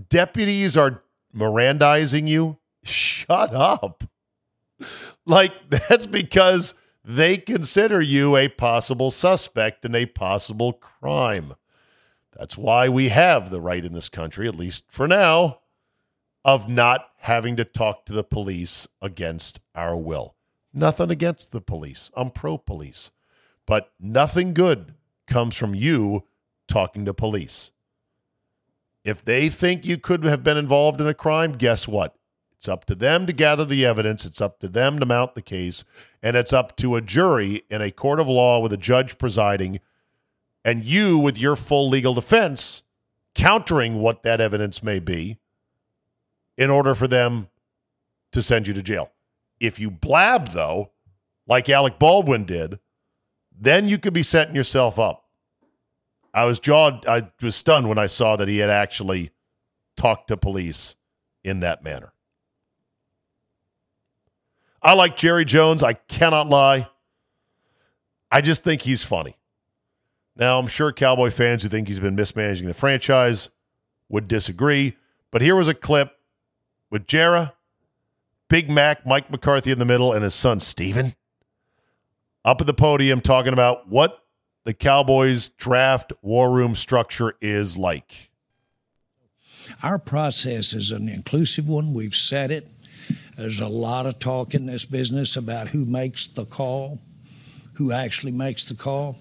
deputies 0.09 0.77
are 0.77 1.03
Mirandizing 1.35 2.29
you, 2.29 2.59
shut 2.83 3.55
up. 3.55 4.05
Like, 5.25 5.53
that's 5.71 6.07
because 6.07 6.75
they 7.05 7.39
consider 7.39 8.01
you 8.01 8.37
a 8.37 8.49
possible 8.49 9.11
suspect 9.11 9.85
in 9.85 9.95
a 9.95 10.07
possible 10.07 10.75
crime. 10.75 11.55
That's 12.37 12.57
why 12.57 12.89
we 12.89 13.11
have 13.11 13.51
the 13.51 13.61
right 13.61 13.85
in 13.85 13.93
this 13.93 14.09
country, 14.09 14.49
at 14.49 14.57
least 14.57 14.85
for 14.89 15.07
now, 15.07 15.61
of 16.45 16.69
not 16.69 17.09
having 17.19 17.57
to 17.57 17.65
talk 17.65 18.05
to 18.07 18.13
the 18.13 18.25
police 18.25 18.89
against 19.01 19.61
our 19.75 19.97
will. 19.97 20.35
Nothing 20.73 21.11
against 21.11 21.53
the 21.53 21.61
police. 21.61 22.11
I'm 22.17 22.31
pro 22.31 22.59
police. 22.59 23.11
But 23.67 23.93
nothing 24.01 24.55
good 24.55 24.95
comes 25.27 25.55
from 25.55 25.75
you 25.75 26.25
talking 26.67 27.05
to 27.05 27.15
police. 27.15 27.71
If 29.05 29.25
they 29.25 29.49
think 29.49 29.85
you 29.85 29.99
could 29.99 30.25
have 30.25 30.43
been 30.43 30.57
involved 30.57 31.01
in 31.01 31.07
a 31.07 31.15
crime, 31.15 31.53
guess 31.53 31.87
what? 31.87 32.17
It's 32.57 32.69
up 32.69 32.85
to 32.87 32.95
them 32.95 33.27
to 33.27 33.33
gather 33.33 33.65
the 33.65 33.85
evidence. 33.85 34.25
It's 34.25 34.41
up 34.41 34.61
to 34.61 34.69
them 34.69 35.01
to 35.01 35.07
mount 35.07 35.35
the 35.35 35.43
case. 35.43 35.85
And 36.23 36.37
it's 36.37 36.53
up 36.53 36.77
to 36.77 36.95
a 36.95 37.01
jury 37.01 37.63
in 37.69 37.83
a 37.83 37.91
court 37.91 38.21
of 38.21 38.29
law 38.29 38.61
with 38.61 38.73
a 38.73 38.77
judge 38.77 39.19
presiding 39.19 39.81
and 40.65 40.85
you 40.85 41.19
with 41.19 41.39
your 41.39 41.57
full 41.57 41.89
legal 41.89 42.15
defense 42.15 42.83
countering 43.35 43.97
what 43.97 44.23
that 44.23 44.41
evidence 44.41 44.83
may 44.83 45.01
be 45.01 45.39
in 46.57 46.71
order 46.71 46.95
for 46.95 47.09
them 47.09 47.49
to 48.33 48.43
send 48.43 48.67
you 48.67 48.75
to 48.75 48.83
jail. 48.83 49.11
If 49.59 49.79
you 49.79 49.91
blab, 49.91 50.49
though, 50.49 50.91
like 51.47 51.69
Alec 51.69 51.99
Baldwin 51.99 52.45
did, 52.45 52.79
then 53.59 53.89
you 53.89 53.99
could 53.99 54.13
be 54.13 54.23
setting 54.23 54.55
yourself 54.55 54.99
up. 54.99 55.25
I 56.35 56.45
was 56.45 56.59
jawed, 56.59 57.07
I 57.07 57.31
was 57.41 57.55
stunned 57.55 57.89
when 57.89 57.99
I 57.99 58.07
saw 58.07 58.37
that 58.37 58.49
he 58.49 58.59
had 58.59 58.71
actually 58.71 59.31
talked 59.97 60.29
to 60.29 60.37
police 60.37 60.97
in 61.45 61.61
that 61.61 61.85
manner. 61.85 62.13
I 64.83 64.95
like 64.95 65.17
Jerry 65.17 65.45
Jones. 65.45 65.83
I 65.83 65.93
cannot 65.93 66.49
lie. 66.49 66.89
I 68.31 68.41
just 68.41 68.65
think 68.65 68.83
he's 68.83 69.05
funny. 69.05 69.37
Now, 70.37 70.59
I'm 70.59 70.67
sure 70.67 70.93
Cowboy 70.93 71.31
fans 71.31 71.63
who 71.63 71.69
think 71.69 71.89
he's 71.89 72.01
been 72.01 72.15
mismanaging 72.15 72.67
the 72.67 72.75
franchise 72.75 73.51
would 74.09 74.29
disagree, 74.29 74.97
but 75.31 75.43
here 75.43 75.57
was 75.57 75.69
a 75.69 75.75
clip 75.75 76.13
with 76.91 77.07
Jara, 77.07 77.55
Big 78.49 78.71
Mac, 78.71 79.07
Mike 79.07 79.31
McCarthy 79.31 79.71
in 79.71 79.79
the 79.79 79.85
middle, 79.85 80.13
and 80.13 80.25
his 80.25 80.35
son 80.35 80.61
Stephen 80.61 81.15
up 82.45 82.61
at 82.61 82.67
the 82.67 82.75
podium 82.75 83.21
talking 83.21 83.53
about 83.53 83.89
what 83.89 84.25
the 84.65 84.75
Cowboys 84.75 85.49
draft 85.49 86.13
war 86.23 86.51
room 86.51 86.75
structure 86.75 87.35
is 87.41 87.77
like. 87.77 88.31
Our 89.83 89.99
process 89.99 90.73
is 90.73 90.91
an 90.91 91.09
inclusive 91.09 91.69
one. 91.69 91.95
We've 91.95 92.15
said 92.15 92.51
it. 92.51 92.69
There's 93.37 93.61
a 93.61 93.69
lot 93.69 94.07
of 94.07 94.19
talk 94.19 94.55
in 94.55 94.67
this 94.67 94.85
business 94.85 95.37
about 95.37 95.69
who 95.69 95.85
makes 95.85 96.27
the 96.27 96.45
call, 96.45 97.01
who 97.75 97.93
actually 97.93 98.33
makes 98.33 98.65
the 98.65 98.75
call. 98.75 99.19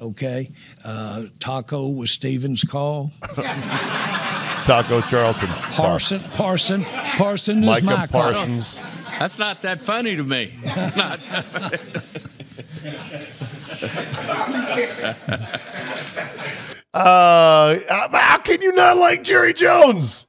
Okay. 0.00 0.50
Uh, 0.84 1.24
Taco 1.40 1.88
was 1.88 2.10
Stephen's 2.10 2.64
call. 2.64 3.12
Taco 4.64 5.00
Charlton. 5.02 5.48
Parson, 5.48 6.20
Parson, 6.32 6.82
Parson 6.84 7.58
is 7.62 7.66
Micah 7.66 7.84
my 7.84 8.06
call. 8.06 8.32
Parsons. 8.32 8.80
That's 9.18 9.38
not 9.38 9.60
that 9.62 9.82
funny 9.82 10.16
to 10.16 10.24
me. 10.24 10.52
Not- 10.64 11.20
Uh, 16.92 17.78
how 18.12 18.38
can 18.38 18.60
you 18.62 18.72
not 18.72 18.96
like 18.96 19.22
Jerry 19.22 19.52
Jones? 19.54 20.26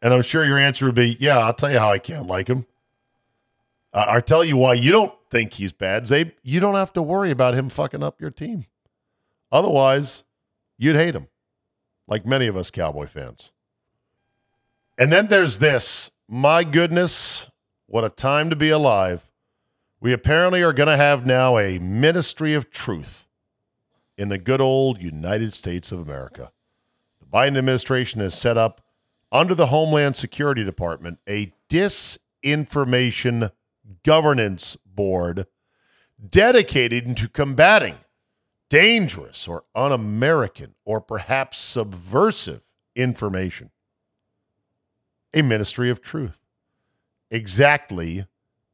And 0.00 0.14
I'm 0.14 0.22
sure 0.22 0.44
your 0.44 0.58
answer 0.58 0.86
would 0.86 0.94
be, 0.94 1.16
yeah, 1.20 1.38
I'll 1.38 1.52
tell 1.52 1.70
you 1.70 1.78
how 1.78 1.92
I 1.92 1.98
can't 1.98 2.26
like 2.26 2.48
him. 2.48 2.66
Uh, 3.92 4.06
I'll 4.08 4.22
tell 4.22 4.42
you 4.42 4.56
why 4.56 4.72
you 4.74 4.90
don't 4.90 5.12
think 5.30 5.52
he's 5.54 5.72
bad, 5.72 6.04
Czabe. 6.04 6.32
You 6.42 6.60
don't 6.60 6.76
have 6.76 6.92
to 6.94 7.02
worry 7.02 7.30
about 7.30 7.54
him 7.54 7.68
fucking 7.68 8.02
up 8.02 8.20
your 8.20 8.30
team. 8.30 8.64
Otherwise, 9.52 10.24
you'd 10.78 10.96
hate 10.96 11.14
him, 11.14 11.28
like 12.08 12.24
many 12.24 12.46
of 12.46 12.56
us 12.56 12.70
Cowboy 12.70 13.06
fans. 13.06 13.52
And 14.98 15.12
then 15.12 15.28
there's 15.28 15.58
this. 15.58 16.10
My 16.26 16.64
goodness, 16.64 17.50
what 17.86 18.04
a 18.04 18.08
time 18.08 18.48
to 18.50 18.56
be 18.56 18.70
alive. 18.70 19.30
We 20.00 20.12
apparently 20.12 20.62
are 20.62 20.72
going 20.72 20.88
to 20.88 20.96
have 20.96 21.26
now 21.26 21.58
a 21.58 21.78
ministry 21.78 22.54
of 22.54 22.70
truth 22.70 23.28
in 24.16 24.30
the 24.30 24.38
good 24.38 24.60
old 24.60 25.00
United 25.00 25.52
States 25.54 25.92
of 25.92 26.00
America. 26.00 26.52
The 27.20 27.26
Biden 27.26 27.58
administration 27.58 28.20
has 28.20 28.34
set 28.34 28.56
up 28.56 28.80
under 29.30 29.54
the 29.54 29.66
Homeland 29.66 30.16
Security 30.16 30.64
Department 30.64 31.18
a 31.28 31.52
disinformation 31.70 33.50
governance 34.02 34.76
board 34.86 35.46
dedicated 36.28 37.16
to 37.16 37.28
combating 37.28 37.96
dangerous 38.72 39.46
or 39.46 39.64
un 39.74 39.92
American 39.92 40.74
or 40.86 40.98
perhaps 40.98 41.58
subversive 41.58 42.62
information. 42.96 43.70
A 45.34 45.42
ministry 45.42 45.90
of 45.90 46.00
truth. 46.00 46.40
Exactly 47.30 48.24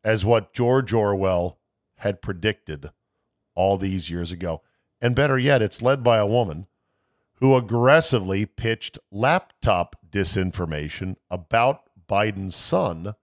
as 0.05 0.25
what 0.25 0.55
George 0.55 0.93
Orwell 0.93 1.59
had 1.97 2.23
predicted 2.23 2.91
all 3.57 3.77
these 3.77 4.09
years 4.09 4.31
ago. 4.31 4.63
And 5.01 5.17
better 5.17 5.37
yet, 5.37 5.63
it's 5.63 5.83
led 5.83 6.05
by 6.05 6.19
a 6.19 6.27
woman 6.27 6.69
who 7.41 7.57
aggressively 7.57 8.47
pitched 8.47 9.01
laptop 9.11 9.97
disinformation 10.09 11.17
about 11.29 11.83
Biden's 12.09 12.55
son, 12.55 13.15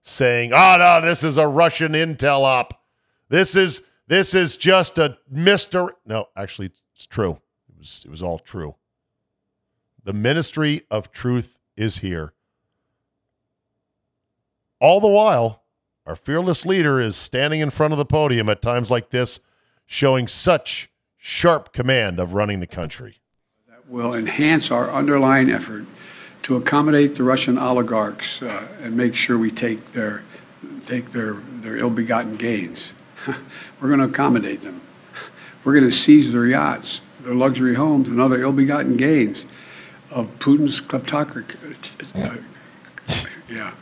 saying, 0.00 0.52
"Oh 0.52 0.76
no, 0.78 1.00
this 1.00 1.24
is 1.24 1.36
a 1.36 1.48
Russian 1.48 1.92
intel 1.92 2.42
op. 2.42 2.84
This 3.28 3.56
is 3.56 3.82
this 4.10 4.34
is 4.34 4.56
just 4.56 4.98
a 4.98 5.16
Mister." 5.30 5.94
No, 6.04 6.26
actually, 6.36 6.66
it's, 6.66 6.82
it's 6.94 7.06
true. 7.06 7.40
It 7.70 7.78
was 7.78 8.02
it 8.04 8.10
was 8.10 8.22
all 8.22 8.38
true. 8.38 8.74
The 10.04 10.12
ministry 10.12 10.82
of 10.90 11.12
truth 11.12 11.58
is 11.76 11.98
here. 11.98 12.34
All 14.80 15.00
the 15.00 15.08
while, 15.08 15.62
our 16.06 16.16
fearless 16.16 16.66
leader 16.66 17.00
is 17.00 17.14
standing 17.14 17.60
in 17.60 17.70
front 17.70 17.92
of 17.92 17.98
the 17.98 18.04
podium 18.04 18.48
at 18.48 18.60
times 18.60 18.90
like 18.90 19.10
this, 19.10 19.40
showing 19.86 20.26
such 20.26 20.90
sharp 21.16 21.72
command 21.72 22.18
of 22.18 22.32
running 22.32 22.60
the 22.60 22.66
country. 22.66 23.20
That 23.68 23.88
will 23.88 24.14
enhance 24.14 24.70
our 24.70 24.90
underlying 24.90 25.50
effort 25.50 25.84
to 26.44 26.56
accommodate 26.56 27.14
the 27.14 27.22
Russian 27.22 27.58
oligarchs 27.58 28.40
uh, 28.42 28.66
and 28.82 28.96
make 28.96 29.14
sure 29.14 29.36
we 29.36 29.50
take 29.50 29.92
their 29.92 30.22
take 30.86 31.10
their 31.12 31.34
their 31.60 31.76
ill-begotten 31.76 32.36
gains. 32.36 32.94
We're 33.80 33.88
going 33.88 34.00
to 34.00 34.06
accommodate 34.06 34.62
them. 34.62 34.80
We're 35.64 35.72
going 35.74 35.84
to 35.84 35.90
seize 35.90 36.32
their 36.32 36.46
yachts, 36.46 37.00
their 37.20 37.34
luxury 37.34 37.74
homes, 37.74 38.08
and 38.08 38.20
other 38.20 38.40
ill-begotten 38.40 38.96
gains 38.96 39.44
of 40.10 40.26
Putin's 40.38 40.80
kleptocracy. 40.80 41.56
Uh, 42.14 42.36
yeah, 43.48 43.72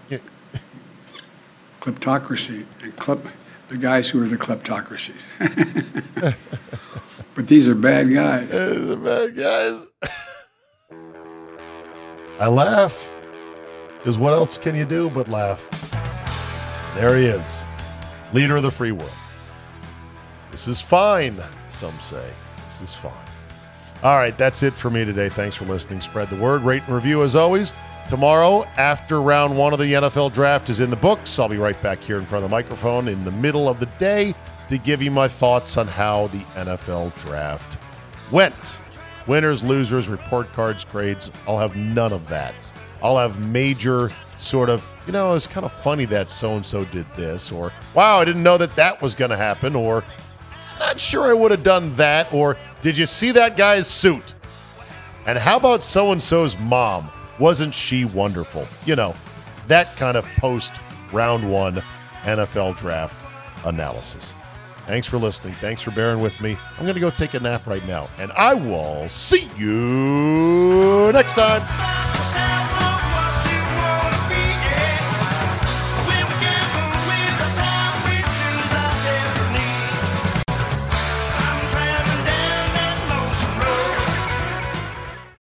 kleptocracy 1.81 2.67
and 2.83 2.97
klep, 2.97 3.21
the 3.69 3.77
guys 3.77 4.09
who 4.09 4.23
are 4.23 4.27
the 4.27 4.37
kleptocracies. 4.37 5.21
but 7.35 7.49
these 7.49 7.69
are 7.69 7.75
bad 7.75 8.13
guys. 8.13 8.49
the 8.49 8.97
bad 8.97 9.37
guys. 9.37 9.87
I 12.41 12.47
laugh 12.47 13.11
because 13.99 14.19
what 14.19 14.33
else 14.33 14.59
can 14.59 14.75
you 14.75 14.85
do 14.85 15.11
but 15.11 15.29
laugh? 15.29 15.69
There 16.95 17.17
he 17.17 17.27
is, 17.27 17.63
leader 18.33 18.57
of 18.57 18.63
the 18.63 18.71
free 18.71 18.93
world. 18.93 19.11
This 20.51 20.69
is 20.69 20.81
fine, 20.81 21.37
some 21.69 21.99
say. 22.01 22.31
This 22.65 22.81
is 22.81 22.95
fine. 22.95 23.13
All 24.03 24.17
right, 24.17 24.37
that's 24.39 24.63
it 24.63 24.73
for 24.73 24.91
me 24.91 25.05
today. 25.05 25.29
Thanks 25.29 25.57
for 25.57 25.65
listening. 25.65 26.01
Spread 26.01 26.31
the 26.31 26.37
word, 26.37 26.63
rate 26.63 26.83
and 26.87 26.95
review 26.95 27.23
as 27.23 27.35
always. 27.35 27.73
Tomorrow, 28.09 28.65
after 28.77 29.21
round 29.21 29.59
one 29.59 29.73
of 29.73 29.79
the 29.79 29.93
NFL 29.93 30.33
draft 30.33 30.71
is 30.71 30.81
in 30.81 30.89
the 30.89 30.97
books, 30.97 31.39
I'll 31.39 31.49
be 31.49 31.59
right 31.59 31.81
back 31.83 31.99
here 31.99 32.17
in 32.17 32.25
front 32.25 32.45
of 32.45 32.51
the 32.51 32.55
microphone 32.55 33.09
in 33.09 33.23
the 33.25 33.33
middle 33.33 33.69
of 33.69 33.81
the 33.81 33.87
day 33.99 34.35
to 34.69 34.79
give 34.79 35.03
you 35.03 35.11
my 35.11 35.29
thoughts 35.29 35.77
on 35.77 35.87
how 35.87 36.29
the 36.29 36.41
NFL 36.55 37.15
draft 37.23 37.79
went. 38.31 38.79
Winners, 39.27 39.63
losers, 39.63 40.09
report 40.09 40.51
cards, 40.55 40.85
grades. 40.85 41.31
I'll 41.47 41.59
have 41.59 41.77
none 41.77 42.13
of 42.13 42.27
that. 42.29 42.55
I'll 43.03 43.19
have 43.19 43.39
major 43.39 44.11
sort 44.37 44.71
of, 44.71 44.89
you 45.07 45.13
know, 45.13 45.35
it's 45.35 45.47
kind 45.47 45.67
of 45.67 45.73
funny 45.73 46.05
that 46.07 46.31
so 46.31 46.57
and 46.57 46.65
so 46.65 46.85
did 46.87 47.07
this, 47.15 47.53
or 47.53 47.73
wow, 47.95 48.21
I 48.21 48.25
didn't 48.25 48.43
know 48.43 48.57
that 48.59 48.75
that 48.77 49.03
was 49.03 49.15
going 49.15 49.31
to 49.31 49.37
happen, 49.37 49.77
or 49.77 50.03
not 50.79 51.01
sure 51.01 51.25
I 51.25 51.33
would 51.33 51.51
have 51.51 51.63
done 51.63 51.95
that, 51.97 52.33
or 52.33 52.57
did 52.81 52.97
you 52.97 53.07
see 53.07 53.31
that 53.33 53.57
guy's 53.57 53.87
suit? 53.87 54.35
And 55.27 55.39
how 55.39 55.57
about 55.57 55.83
so 55.83 56.13
and 56.13 56.23
so's 56.23 56.59
mom? 56.59 57.11
Wasn't 57.39 57.75
she 57.75 58.05
wonderful? 58.05 58.67
You 58.87 58.97
know, 58.97 59.15
that 59.67 59.95
kind 59.97 60.17
of 60.17 60.25
post 60.37 60.81
round 61.13 61.51
one 61.51 61.83
NFL 62.23 62.77
draft 62.77 63.17
analysis. 63.65 64.35
Thanks 64.87 65.07
for 65.07 65.19
listening. 65.19 65.53
Thanks 65.55 65.83
for 65.83 65.91
bearing 65.91 66.21
with 66.21 66.41
me. 66.41 66.57
I'm 66.79 66.85
going 66.85 66.95
to 66.95 67.01
go 67.01 67.11
take 67.11 67.35
a 67.35 67.41
nap 67.41 67.67
right 67.67 67.87
now, 67.87 68.09
and 68.19 68.33
I 68.33 68.55
will 68.55 69.09
see 69.11 69.49
you 69.59 71.13
next 71.13 71.35
time. 71.35 72.18